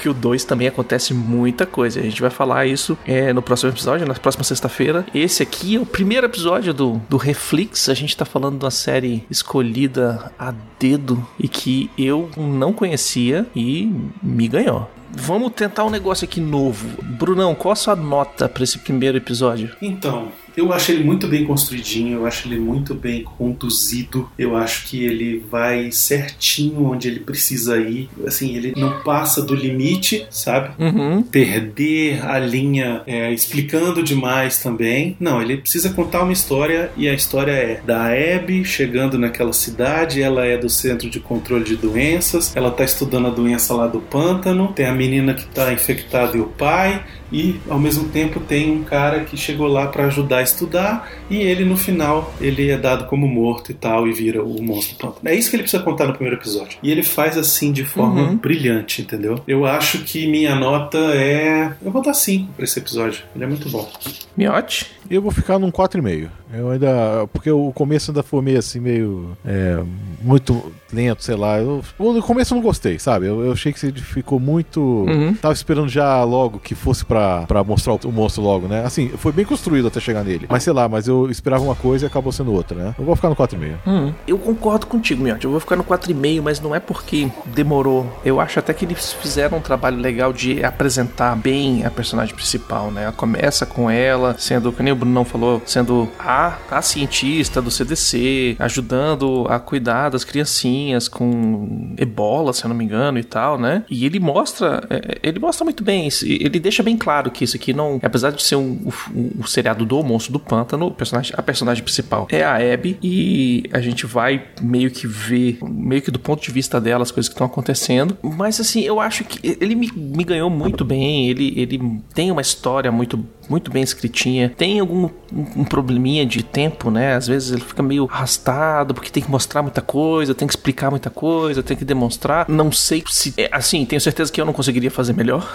porque 0.04 0.08
o 0.10 0.14
2 0.14 0.44
também 0.44 0.68
acontece 0.68 1.14
muita 1.14 1.64
coisa. 1.64 1.98
A 1.98 2.02
gente 2.02 2.20
vai 2.20 2.28
falar 2.28 2.66
isso 2.66 2.98
é, 3.06 3.32
no 3.32 3.40
próximo 3.40 3.70
episódio, 3.70 4.06
na 4.06 4.12
próxima 4.12 4.44
sexta-feira. 4.44 5.06
Esse 5.14 5.42
aqui 5.42 5.76
é 5.76 5.80
o 5.80 5.86
primeiro 5.86 6.26
episódio 6.26 6.74
do, 6.74 7.00
do 7.08 7.16
Reflex. 7.16 7.88
A 7.88 7.94
gente 7.94 8.14
tá 8.14 8.26
falando 8.26 8.58
de 8.58 8.64
uma 8.66 8.70
série 8.70 9.24
escolhida 9.30 10.30
a 10.38 10.52
dedo 10.78 11.26
e 11.40 11.48
que 11.48 11.90
eu 11.96 12.28
não 12.36 12.72
conhecia 12.72 13.46
e 13.56 13.90
me 14.22 14.46
ganhou. 14.46 14.90
Vamos 15.10 15.52
tentar 15.52 15.84
um 15.84 15.90
negócio 15.90 16.26
aqui 16.26 16.40
novo. 16.40 17.02
Brunão, 17.02 17.54
qual 17.54 17.72
a 17.72 17.76
sua 17.76 17.96
nota 17.96 18.46
para 18.46 18.64
esse 18.64 18.78
primeiro 18.80 19.16
episódio? 19.16 19.74
Então, 19.80 20.28
eu 20.56 20.72
acho 20.72 20.92
ele 20.92 21.04
muito 21.04 21.26
bem 21.26 21.44
construidinho, 21.44 22.18
eu 22.18 22.26
acho 22.26 22.48
ele 22.48 22.58
muito 22.58 22.94
bem 22.94 23.22
conduzido, 23.22 24.28
eu 24.38 24.56
acho 24.56 24.86
que 24.86 25.04
ele 25.04 25.44
vai 25.50 25.90
certinho 25.90 26.84
onde 26.84 27.08
ele 27.08 27.20
precisa 27.20 27.78
ir. 27.78 28.08
Assim, 28.26 28.56
ele 28.56 28.72
não 28.76 29.00
passa 29.02 29.42
do 29.42 29.54
limite, 29.54 30.26
sabe? 30.30 30.70
Uhum. 30.78 31.22
Perder 31.22 32.24
a 32.24 32.38
linha 32.38 33.02
é, 33.06 33.32
explicando 33.32 34.02
demais 34.02 34.58
também. 34.58 35.16
Não, 35.18 35.42
ele 35.42 35.56
precisa 35.56 35.90
contar 35.90 36.22
uma 36.22 36.32
história 36.32 36.90
e 36.96 37.08
a 37.08 37.14
história 37.14 37.52
é 37.52 37.80
da 37.84 38.06
Abby 38.06 38.64
chegando 38.64 39.18
naquela 39.18 39.52
cidade, 39.52 40.22
ela 40.22 40.44
é 40.44 40.56
do 40.56 40.68
Centro 40.68 41.10
de 41.10 41.20
Controle 41.20 41.64
de 41.64 41.76
Doenças, 41.76 42.54
ela 42.54 42.70
tá 42.70 42.84
estudando 42.84 43.26
a 43.26 43.30
doença 43.30 43.74
lá 43.74 43.86
do 43.86 44.00
pântano, 44.00 44.72
tem 44.72 44.86
a 44.86 44.94
menina 44.94 45.34
que 45.34 45.46
tá 45.46 45.72
infectada 45.72 46.36
e 46.36 46.40
o 46.40 46.46
pai, 46.46 47.04
e 47.32 47.56
ao 47.68 47.78
mesmo 47.78 48.08
tempo 48.10 48.38
tem 48.38 48.70
um 48.70 48.84
cara 48.84 49.24
que 49.24 49.36
chegou 49.36 49.66
lá 49.66 49.88
para 49.88 50.04
ajudar 50.06 50.43
estudar 50.44 51.10
e 51.28 51.36
ele 51.36 51.64
no 51.64 51.76
final 51.76 52.32
ele 52.40 52.70
é 52.70 52.76
dado 52.76 53.06
como 53.06 53.26
morto 53.26 53.70
e 53.70 53.74
tal 53.74 54.06
e 54.06 54.12
vira 54.12 54.42
o 54.42 54.62
monstro 54.62 54.96
pântano. 54.96 55.28
É 55.28 55.34
isso 55.34 55.50
que 55.50 55.56
ele 55.56 55.62
precisa 55.62 55.82
contar 55.82 56.06
no 56.06 56.12
primeiro 56.12 56.36
episódio. 56.36 56.78
E 56.82 56.90
ele 56.90 57.02
faz 57.02 57.36
assim 57.36 57.72
de 57.72 57.84
forma 57.84 58.22
uhum. 58.22 58.36
brilhante, 58.36 59.02
entendeu? 59.02 59.40
Eu 59.46 59.66
acho 59.66 59.98
que 60.04 60.26
minha 60.26 60.54
nota 60.54 60.98
é, 60.98 61.72
eu 61.84 61.90
vou 61.90 62.02
dar 62.02 62.14
5 62.14 62.52
para 62.52 62.64
esse 62.64 62.78
episódio. 62.78 63.24
Ele 63.34 63.44
é 63.44 63.46
muito 63.46 63.68
bom. 63.68 63.90
Miote? 64.36 64.92
Eu 65.08 65.20
vou 65.20 65.30
ficar 65.30 65.58
num 65.58 65.70
4,5. 65.70 66.28
Eu 66.52 66.70
ainda. 66.70 67.26
Porque 67.32 67.50
o 67.50 67.72
começo 67.72 68.10
ainda 68.10 68.22
foi 68.22 68.40
meio 68.40 68.58
assim, 68.58 68.80
meio. 68.80 69.36
É, 69.44 69.82
muito 70.22 70.72
lento, 70.92 71.22
sei 71.22 71.34
lá. 71.34 71.58
Eu, 71.58 71.82
no 71.98 72.22
começo 72.22 72.54
eu 72.54 72.56
não 72.56 72.62
gostei, 72.62 72.98
sabe? 72.98 73.26
Eu, 73.26 73.44
eu 73.44 73.52
achei 73.52 73.72
que 73.72 73.92
ficou 74.00 74.38
muito. 74.38 74.80
Uhum. 74.80 75.34
Tava 75.34 75.52
esperando 75.52 75.88
já 75.88 76.22
logo 76.22 76.58
que 76.58 76.74
fosse 76.74 77.04
pra, 77.04 77.42
pra 77.42 77.64
mostrar 77.64 77.94
o, 77.94 78.00
o, 78.04 78.12
monstro 78.12 78.42
logo, 78.42 78.68
né? 78.68 78.84
Assim, 78.84 79.08
foi 79.08 79.32
bem 79.32 79.44
construído 79.44 79.88
até 79.88 80.00
chegar 80.00 80.24
nele. 80.24 80.33
Mas 80.48 80.62
sei 80.62 80.72
lá, 80.72 80.88
mas 80.88 81.08
eu 81.08 81.30
esperava 81.30 81.62
uma 81.62 81.74
coisa 81.74 82.04
e 82.04 82.08
acabou 82.08 82.32
sendo 82.32 82.52
outra, 82.52 82.76
né? 82.76 82.94
Eu 82.98 83.04
vou 83.04 83.16
ficar 83.16 83.28
no 83.28 83.36
4,5. 83.36 83.74
Uhum. 83.86 84.14
Eu 84.26 84.38
concordo 84.38 84.86
contigo, 84.86 85.22
Miotti. 85.22 85.44
Eu 85.44 85.50
vou 85.50 85.60
ficar 85.60 85.76
no 85.76 85.84
4,5, 85.84 86.42
mas 86.42 86.60
não 86.60 86.74
é 86.74 86.80
porque 86.80 87.30
demorou. 87.46 88.06
Eu 88.24 88.40
acho 88.40 88.58
até 88.58 88.72
que 88.72 88.84
eles 88.84 89.12
fizeram 89.12 89.58
um 89.58 89.60
trabalho 89.60 89.98
legal 89.98 90.32
de 90.32 90.64
apresentar 90.64 91.36
bem 91.36 91.84
a 91.84 91.90
personagem 91.90 92.34
principal, 92.34 92.90
né? 92.90 93.04
Ela 93.04 93.12
começa 93.12 93.66
com 93.66 93.90
ela, 93.90 94.36
sendo, 94.38 94.72
como 94.72 94.90
o 94.90 94.96
Bruno 94.96 95.24
falou, 95.24 95.62
sendo 95.64 96.08
a, 96.18 96.58
a 96.70 96.82
cientista 96.82 97.60
do 97.60 97.70
CDC, 97.70 98.56
ajudando 98.58 99.46
a 99.48 99.58
cuidar 99.58 100.10
das 100.10 100.24
criancinhas 100.24 101.08
com 101.08 101.94
ebola, 101.96 102.52
se 102.52 102.64
eu 102.64 102.68
não 102.68 102.76
me 102.76 102.84
engano, 102.84 103.18
e 103.18 103.24
tal, 103.24 103.58
né? 103.58 103.84
E 103.90 104.04
ele 104.04 104.20
mostra, 104.20 104.86
é, 104.90 104.96
é, 104.96 105.18
ele 105.22 105.38
mostra 105.38 105.64
muito 105.64 105.82
bem, 105.82 106.08
ele 106.22 106.58
deixa 106.60 106.82
bem 106.82 106.96
claro 106.96 107.30
que 107.30 107.44
isso 107.44 107.56
aqui 107.56 107.72
não, 107.72 107.98
apesar 108.02 108.30
de 108.30 108.42
ser 108.42 108.56
um, 108.56 108.90
um, 109.14 109.30
um 109.40 109.46
seriado 109.46 109.84
do 109.84 110.02
monstro 110.02 110.23
do 110.30 110.38
pântano, 110.38 110.90
personagem, 110.90 111.32
a 111.36 111.42
personagem 111.42 111.82
principal 111.82 112.26
é 112.30 112.42
a 112.42 112.56
Abby 112.56 112.98
e 113.02 113.64
a 113.72 113.80
gente 113.80 114.06
vai 114.06 114.44
meio 114.60 114.90
que 114.90 115.06
ver, 115.06 115.58
meio 115.62 116.02
que 116.02 116.10
do 116.10 116.18
ponto 116.18 116.42
de 116.42 116.50
vista 116.50 116.80
dela, 116.80 117.02
as 117.02 117.10
coisas 117.10 117.28
que 117.28 117.34
estão 117.34 117.46
acontecendo. 117.46 118.16
Mas 118.22 118.60
assim, 118.60 118.82
eu 118.82 119.00
acho 119.00 119.24
que 119.24 119.56
ele 119.60 119.74
me, 119.74 119.90
me 119.94 120.24
ganhou 120.24 120.50
muito 120.50 120.84
bem, 120.84 121.28
ele, 121.28 121.54
ele 121.56 122.00
tem 122.14 122.30
uma 122.30 122.40
história 122.40 122.90
muito, 122.90 123.24
muito 123.48 123.70
bem 123.70 123.82
escritinha, 123.82 124.52
tem 124.56 124.80
algum 124.80 125.08
um 125.32 125.64
probleminha 125.64 126.24
de 126.24 126.42
tempo, 126.42 126.90
né? 126.90 127.14
Às 127.14 127.26
vezes 127.26 127.52
ele 127.52 127.62
fica 127.62 127.82
meio 127.82 128.08
arrastado 128.10 128.94
porque 128.94 129.10
tem 129.10 129.22
que 129.22 129.30
mostrar 129.30 129.62
muita 129.62 129.80
coisa, 129.80 130.34
tem 130.34 130.46
que 130.46 130.52
explicar 130.52 130.90
muita 130.90 131.10
coisa, 131.10 131.62
tem 131.62 131.76
que 131.76 131.84
demonstrar. 131.84 132.48
Não 132.48 132.70
sei 132.70 133.02
se. 133.08 133.34
É, 133.36 133.48
assim, 133.52 133.84
tenho 133.84 134.00
certeza 134.00 134.32
que 134.32 134.40
eu 134.40 134.44
não 134.44 134.52
conseguiria 134.52 134.90
fazer 134.90 135.12
melhor. 135.12 135.50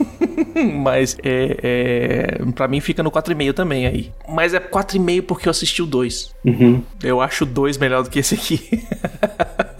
Mas 0.82 1.16
é, 1.22 2.38
é, 2.42 2.52
pra 2.52 2.68
mim 2.68 2.80
fica 2.80 3.02
no 3.02 3.10
4,5 3.10 3.52
também 3.52 3.86
aí. 3.86 4.12
Mas 4.28 4.54
é 4.54 4.60
4,5 4.60 5.22
porque 5.22 5.48
eu 5.48 5.50
assisti 5.50 5.82
o 5.82 5.86
2. 5.86 6.34
Uhum. 6.44 6.82
Eu 7.02 7.20
acho 7.20 7.44
o 7.44 7.46
2 7.46 7.78
melhor 7.78 8.02
do 8.02 8.10
que 8.10 8.18
esse 8.18 8.34
aqui. 8.34 8.86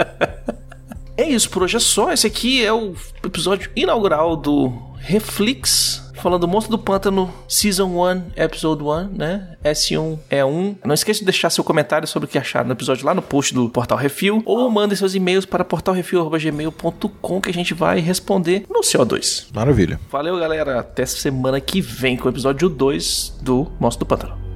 é 1.17 1.29
isso, 1.29 1.51
por 1.51 1.63
hoje 1.63 1.77
é 1.77 1.81
só. 1.81 2.13
Esse 2.13 2.27
aqui 2.27 2.65
é 2.65 2.73
o 2.73 2.95
episódio 3.25 3.71
inaugural 3.75 4.37
do 4.37 4.73
Reflex 4.99 6.10
falando 6.21 6.43
do 6.43 6.49
Monstro 6.49 6.77
do 6.77 6.83
Pântano 6.83 7.33
Season 7.49 7.87
1, 7.87 8.23
Episode 8.37 8.83
1, 8.83 9.09
né? 9.17 9.57
S1 9.65 10.19
é 10.29 10.45
1. 10.45 10.77
Não 10.85 10.95
esqueça 10.95 11.21
de 11.21 11.25
deixar 11.25 11.51
seu 11.51 11.65
comentário 11.65 12.07
sobre 12.07 12.27
o 12.27 12.29
que 12.29 12.39
acharam 12.39 12.69
no 12.69 12.75
episódio 12.75 13.07
lá 13.07 13.15
no 13.15 13.23
post 13.23 13.55
do 13.55 13.69
Portal 13.69 13.99
Refil 13.99 14.43
ou 14.45 14.71
mandem 14.71 14.97
seus 14.97 15.15
e-mails 15.15 15.45
para 15.45 15.65
portalrefil.gmail.com 15.65 17.41
que 17.41 17.51
a 17.51 17.55
gente 17.55 17.75
vai 17.75 18.01
responder 18.01 18.65
no 18.69 18.81
CO2. 18.81 19.47
Maravilha. 19.55 19.99
Valeu, 20.11 20.39
galera. 20.39 20.81
Até 20.81 21.07
semana 21.07 21.61
que 21.61 21.81
vem 21.81 22.17
com 22.17 22.27
o 22.27 22.31
episódio 22.31 22.69
2 22.69 23.39
do 23.43 23.71
Monstro 23.79 24.05
do 24.05 24.09
Pântano. 24.09 24.50